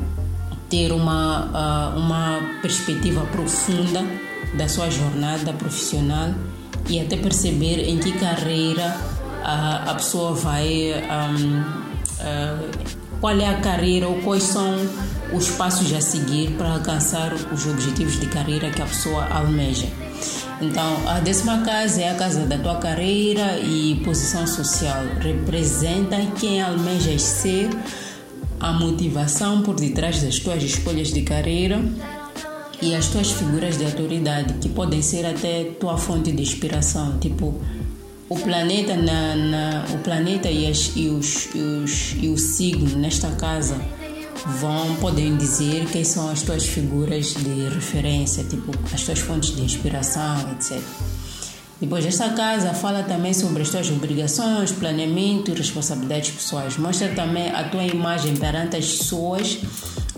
ter 0.68 0.92
uma, 0.92 1.94
uh, 1.94 1.98
uma 1.98 2.40
perspectiva 2.62 3.22
profunda 3.26 4.04
da 4.54 4.68
sua 4.68 4.90
jornada 4.90 5.52
profissional 5.52 6.34
e 6.88 7.00
até 7.00 7.16
perceber 7.16 7.88
em 7.88 7.98
que 7.98 8.12
carreira 8.12 8.96
uh, 9.42 9.90
a 9.90 9.94
pessoa 9.94 10.34
vai. 10.34 10.92
Um, 10.94 11.60
uh, 11.60 13.00
qual 13.20 13.38
é 13.38 13.46
a 13.46 13.60
carreira 13.60 14.08
ou 14.08 14.16
quais 14.22 14.42
são 14.44 14.74
os 15.32 15.50
passos 15.50 15.92
a 15.92 16.00
seguir 16.00 16.52
para 16.52 16.72
alcançar 16.72 17.32
os 17.34 17.66
objetivos 17.66 18.18
de 18.18 18.26
carreira 18.26 18.70
que 18.70 18.80
a 18.80 18.86
pessoa 18.86 19.28
almeja. 19.28 19.86
Então, 20.60 20.96
a 21.06 21.20
décima 21.20 21.58
casa 21.62 22.00
é 22.00 22.10
a 22.10 22.14
casa 22.14 22.46
da 22.46 22.58
tua 22.58 22.76
carreira 22.76 23.58
e 23.58 24.00
posição 24.04 24.46
social. 24.46 25.02
Representa 25.20 26.16
quem 26.38 26.60
almejas 26.60 27.22
ser, 27.22 27.70
a 28.58 28.72
motivação 28.72 29.62
por 29.62 29.74
detrás 29.74 30.22
das 30.22 30.38
tuas 30.38 30.62
escolhas 30.62 31.12
de 31.12 31.22
carreira 31.22 31.80
e 32.82 32.94
as 32.94 33.08
tuas 33.08 33.30
figuras 33.30 33.76
de 33.76 33.84
autoridade, 33.84 34.54
que 34.54 34.68
podem 34.68 35.02
ser 35.02 35.26
até 35.26 35.64
tua 35.78 35.96
fonte 35.98 36.32
de 36.32 36.42
inspiração, 36.42 37.18
tipo 37.18 37.60
o 38.28 38.36
planeta 38.38 38.96
na, 38.96 39.34
na 39.34 39.84
o 39.92 39.98
planeta 39.98 40.48
e, 40.48 40.66
as, 40.66 40.92
e, 40.94 41.08
os, 41.08 41.48
e, 41.54 41.58
os, 41.58 42.16
e 42.22 42.28
o 42.28 42.38
signo 42.38 42.96
nesta 42.96 43.28
casa 43.32 43.76
vão 44.60 44.94
poder 44.96 45.36
dizer 45.36 45.86
quem 45.86 46.04
são 46.04 46.30
as 46.30 46.42
tuas 46.42 46.64
figuras 46.64 47.34
de 47.34 47.68
referência, 47.74 48.44
tipo 48.44 48.72
as 48.92 49.02
tuas 49.02 49.18
fontes 49.18 49.54
de 49.54 49.62
inspiração, 49.62 50.52
etc. 50.52 50.80
Depois, 51.80 52.04
esta 52.04 52.28
casa 52.30 52.74
fala 52.74 53.02
também 53.02 53.32
sobre 53.32 53.62
as 53.62 53.70
tuas 53.70 53.90
obrigações, 53.90 54.70
planeamento 54.70 55.50
e 55.50 55.54
responsabilidades 55.54 56.30
pessoais. 56.30 56.76
Mostra 56.76 57.08
também 57.14 57.48
a 57.48 57.64
tua 57.64 57.84
imagem 57.84 58.36
perante 58.36 58.76
as 58.76 58.98
pessoas 58.98 59.58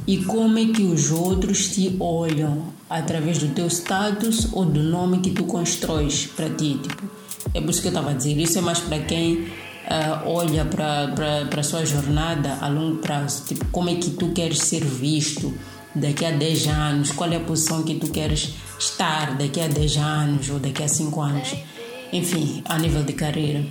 e 0.06 0.18
como 0.24 0.58
é 0.58 0.66
que 0.66 0.82
os 0.82 1.10
outros 1.10 1.68
te 1.68 1.96
olham 2.00 2.72
através 2.90 3.38
do 3.38 3.48
teu 3.48 3.66
status 3.68 4.48
ou 4.52 4.64
do 4.64 4.82
nome 4.82 5.18
que 5.18 5.30
tu 5.30 5.44
constróis 5.44 6.26
para 6.26 6.50
ti. 6.50 6.78
Tipo, 6.82 7.10
é 7.54 7.60
por 7.60 7.70
isso 7.70 7.80
que 7.80 7.88
eu 7.88 7.92
estava 7.92 8.10
a 8.10 8.14
dizer. 8.14 8.36
Isso 8.38 8.58
é 8.58 8.60
mais 8.60 8.80
para 8.80 8.98
quem 9.00 9.34
uh, 9.34 10.26
olha 10.26 10.64
para 10.64 11.60
a 11.60 11.62
sua 11.62 11.84
jornada 11.84 12.58
a 12.60 12.68
longo 12.68 12.98
prazo. 12.98 13.44
Tipo, 13.46 13.64
como 13.66 13.90
é 13.90 13.94
que 13.94 14.10
tu 14.10 14.30
queres 14.30 14.58
ser 14.58 14.84
visto 14.84 15.54
daqui 15.94 16.24
a 16.24 16.32
10 16.32 16.66
anos? 16.66 17.12
Qual 17.12 17.30
é 17.30 17.36
a 17.36 17.40
posição 17.40 17.82
que 17.82 17.94
tu 17.94 18.08
queres 18.10 18.54
estar 18.78 19.36
daqui 19.36 19.60
a 19.60 19.68
10 19.68 19.96
anos 19.96 20.50
ou 20.50 20.58
daqui 20.58 20.82
a 20.82 20.88
5 20.88 21.20
anos? 21.20 21.54
Enfim, 22.12 22.62
a 22.66 22.78
nível 22.78 23.04
de 23.04 23.12
carreira. 23.12 23.64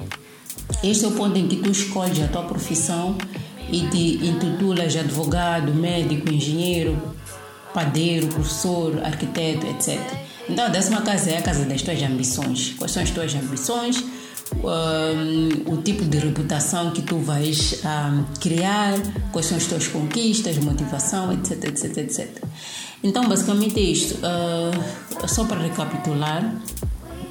Este 0.84 1.06
é 1.06 1.08
o 1.10 1.12
ponto 1.12 1.38
em 1.38 1.48
que 1.48 1.58
tu 1.58 1.70
escolhes 1.70 2.22
a 2.24 2.28
tua 2.28 2.44
profissão 2.44 3.18
e 3.72 3.88
te 3.88 4.26
intitulas 4.26 4.96
advogado, 4.96 5.74
médico, 5.74 6.32
engenheiro, 6.32 7.02
padeiro, 7.74 8.28
professor, 8.28 9.04
arquiteto, 9.04 9.66
etc. 9.68 10.00
Então, 10.50 10.66
a 10.66 10.70
décima 10.70 11.02
casa 11.02 11.32
é 11.32 11.38
a 11.38 11.42
casa 11.42 11.66
das 11.66 11.82
tuas 11.82 12.02
ambições. 12.04 12.74
Quais 12.78 12.92
são 12.92 13.02
as 13.02 13.10
tuas 13.10 13.34
ambições? 13.34 14.04
Um, 14.54 15.74
o 15.74 15.78
tipo 15.82 16.04
de 16.04 16.18
reputação 16.18 16.92
que 16.92 17.02
tu 17.02 17.18
vais 17.20 17.82
um, 17.86 18.24
criar, 18.40 18.96
quais 19.32 19.48
são 19.48 19.58
as 19.58 19.66
tuas 19.66 19.88
conquistas, 19.88 20.58
motivação, 20.58 21.32
etc, 21.32 21.64
etc, 21.70 21.98
etc. 21.98 22.44
Então, 23.02 23.28
basicamente 23.30 23.80
é 23.80 23.84
isto. 23.84 24.16
Uh, 24.16 25.28
só 25.28 25.46
para 25.46 25.62
recapitular, 25.62 26.44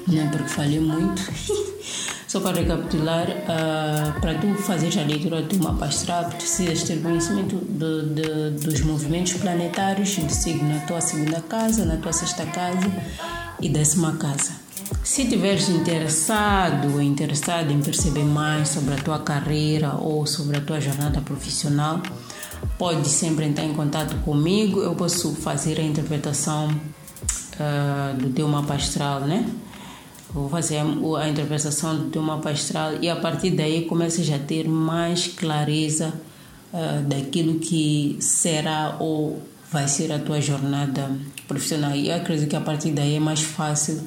né, 0.07 0.29
porque 0.31 0.47
falei 0.49 0.79
muito. 0.79 1.21
Só 2.31 2.39
para 2.39 2.61
recapitular, 2.61 3.27
uh, 3.27 4.21
para 4.21 4.35
tu 4.35 4.55
fazeres 4.63 4.97
a 4.97 5.01
leitura 5.01 5.43
de 5.43 5.57
uma 5.57 5.77
astral, 5.85 6.29
precisas 6.29 6.81
ter 6.83 7.01
conhecimento 7.01 7.57
de, 7.57 8.05
de, 8.13 8.51
dos 8.51 8.79
movimentos 8.83 9.33
planetários 9.33 10.11
de 10.11 10.33
signo 10.33 10.69
na 10.69 10.79
tua 10.85 11.01
segunda 11.01 11.41
casa, 11.41 11.83
na 11.83 11.97
tua 11.97 12.13
sexta 12.13 12.45
casa 12.45 12.89
e 13.59 13.67
décima 13.67 14.15
casa. 14.15 14.53
Se 15.03 15.23
estiveres 15.23 15.67
interessado 15.67 16.93
ou 16.93 17.01
interessado 17.01 17.69
em 17.69 17.81
perceber 17.81 18.23
mais 18.23 18.69
sobre 18.69 18.93
a 18.93 18.97
tua 18.97 19.19
carreira 19.19 19.95
ou 19.95 20.25
sobre 20.25 20.55
a 20.55 20.61
tua 20.61 20.79
jornada 20.79 21.19
profissional, 21.19 22.01
pode 22.77 23.09
sempre 23.09 23.43
entrar 23.43 23.65
em 23.65 23.73
contato 23.73 24.15
comigo. 24.23 24.79
Eu 24.79 24.95
posso 24.95 25.35
fazer 25.35 25.81
a 25.81 25.83
interpretação 25.83 26.69
uh, 26.69 28.17
do 28.17 28.29
teu 28.29 28.47
mapa 28.47 28.75
astral, 28.75 29.19
né? 29.19 29.45
Vou 30.33 30.49
fazer 30.49 30.77
a 30.77 31.29
interpretação 31.29 31.97
do 31.97 32.09
teu 32.09 32.21
mapa 32.21 32.49
astral 32.51 32.93
e 33.01 33.09
a 33.09 33.15
partir 33.15 33.51
daí 33.51 33.85
começas 33.85 34.29
a 34.31 34.39
ter 34.39 34.67
mais 34.67 35.27
clareza 35.27 36.13
uh, 36.73 37.01
daquilo 37.03 37.59
que 37.59 38.17
será 38.19 38.95
ou 38.99 39.41
vai 39.71 39.87
ser 39.87 40.11
a 40.11 40.19
tua 40.19 40.41
jornada 40.41 41.09
profissional. 41.47 41.95
E 41.95 42.09
eu 42.09 42.15
acredito 42.15 42.49
que 42.49 42.55
a 42.55 42.61
partir 42.61 42.91
daí 42.91 43.15
é 43.15 43.19
mais 43.19 43.41
fácil 43.41 44.01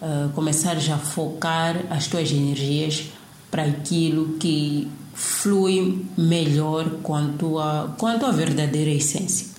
uh, 0.00 0.28
começar 0.34 0.76
já 0.76 0.96
a 0.96 0.98
focar 0.98 1.76
as 1.90 2.06
tuas 2.06 2.30
energias 2.30 3.06
para 3.50 3.64
aquilo 3.64 4.36
que 4.38 4.88
flui 5.14 6.06
melhor 6.16 6.88
quanto 7.02 7.58
a, 7.58 7.94
quanto 7.98 8.24
a 8.24 8.30
verdadeira 8.30 8.90
essência. 8.90 9.49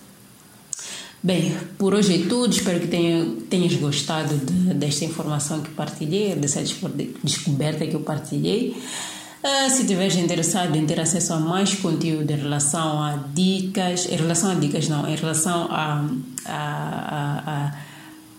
Bem, 1.24 1.56
por 1.78 1.94
hoje 1.94 2.24
é 2.24 2.28
tudo. 2.28 2.52
Espero 2.52 2.80
que 2.80 2.88
tenha, 2.88 3.24
tenhas 3.48 3.76
gostado 3.76 4.36
de, 4.38 4.74
desta 4.74 5.06
informação 5.06 5.62
que 5.62 5.70
partilhei, 5.70 6.34
dessa 6.36 6.64
descoberta 7.24 7.86
que 7.86 7.94
eu 7.94 8.00
partilhei. 8.00 8.76
Uh, 9.44 9.70
se 9.70 9.82
estiveres 9.84 10.16
interessado 10.16 10.76
em 10.76 10.86
ter 10.86 11.00
acesso 11.00 11.34
a 11.34 11.40
mais 11.40 11.76
conteúdo 11.76 12.30
em 12.32 12.36
relação 12.36 13.04
a 13.04 13.18
dicas, 13.36 14.08
em 14.08 14.16
relação 14.16 14.52
a 14.52 14.56
dicas 14.56 14.88
não, 14.88 15.08
em 15.08 15.16
relação 15.16 15.68
a, 15.70 16.08
a, 16.46 17.52
a, 17.52 17.76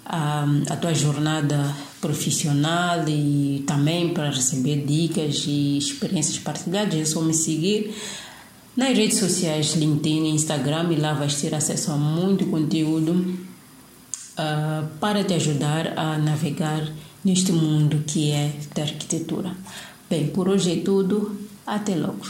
a, 0.05 0.47
a 0.71 0.77
tua 0.77 0.93
jornada 0.93 1.73
profissional 2.01 3.09
e 3.09 3.63
também 3.65 4.13
para 4.13 4.31
receber 4.31 4.85
dicas 4.85 5.45
e 5.47 5.79
experiências 5.79 6.39
partilhadas, 6.39 6.95
é 6.95 7.05
só 7.05 7.21
me 7.21 7.35
seguir 7.35 7.95
nas 8.75 8.97
redes 8.97 9.19
sociais, 9.19 9.75
LinkedIn 9.75 10.25
e 10.25 10.31
Instagram, 10.31 10.89
lá 10.99 11.13
vais 11.13 11.41
ter 11.41 11.55
acesso 11.55 11.93
a 11.93 11.97
muito 11.97 12.47
conteúdo 12.47 13.13
uh, 13.13 14.89
para 14.99 15.23
te 15.23 15.35
ajudar 15.35 15.99
a 15.99 16.17
navegar 16.17 16.91
neste 17.23 17.53
mundo 17.53 18.03
que 18.07 18.31
é 18.31 18.53
da 18.75 18.83
arquitetura. 18.83 19.55
Bem, 20.09 20.29
por 20.29 20.49
hoje 20.49 20.73
é 20.73 20.83
tudo. 20.83 21.39
Até 21.67 21.95
logo. 21.95 22.27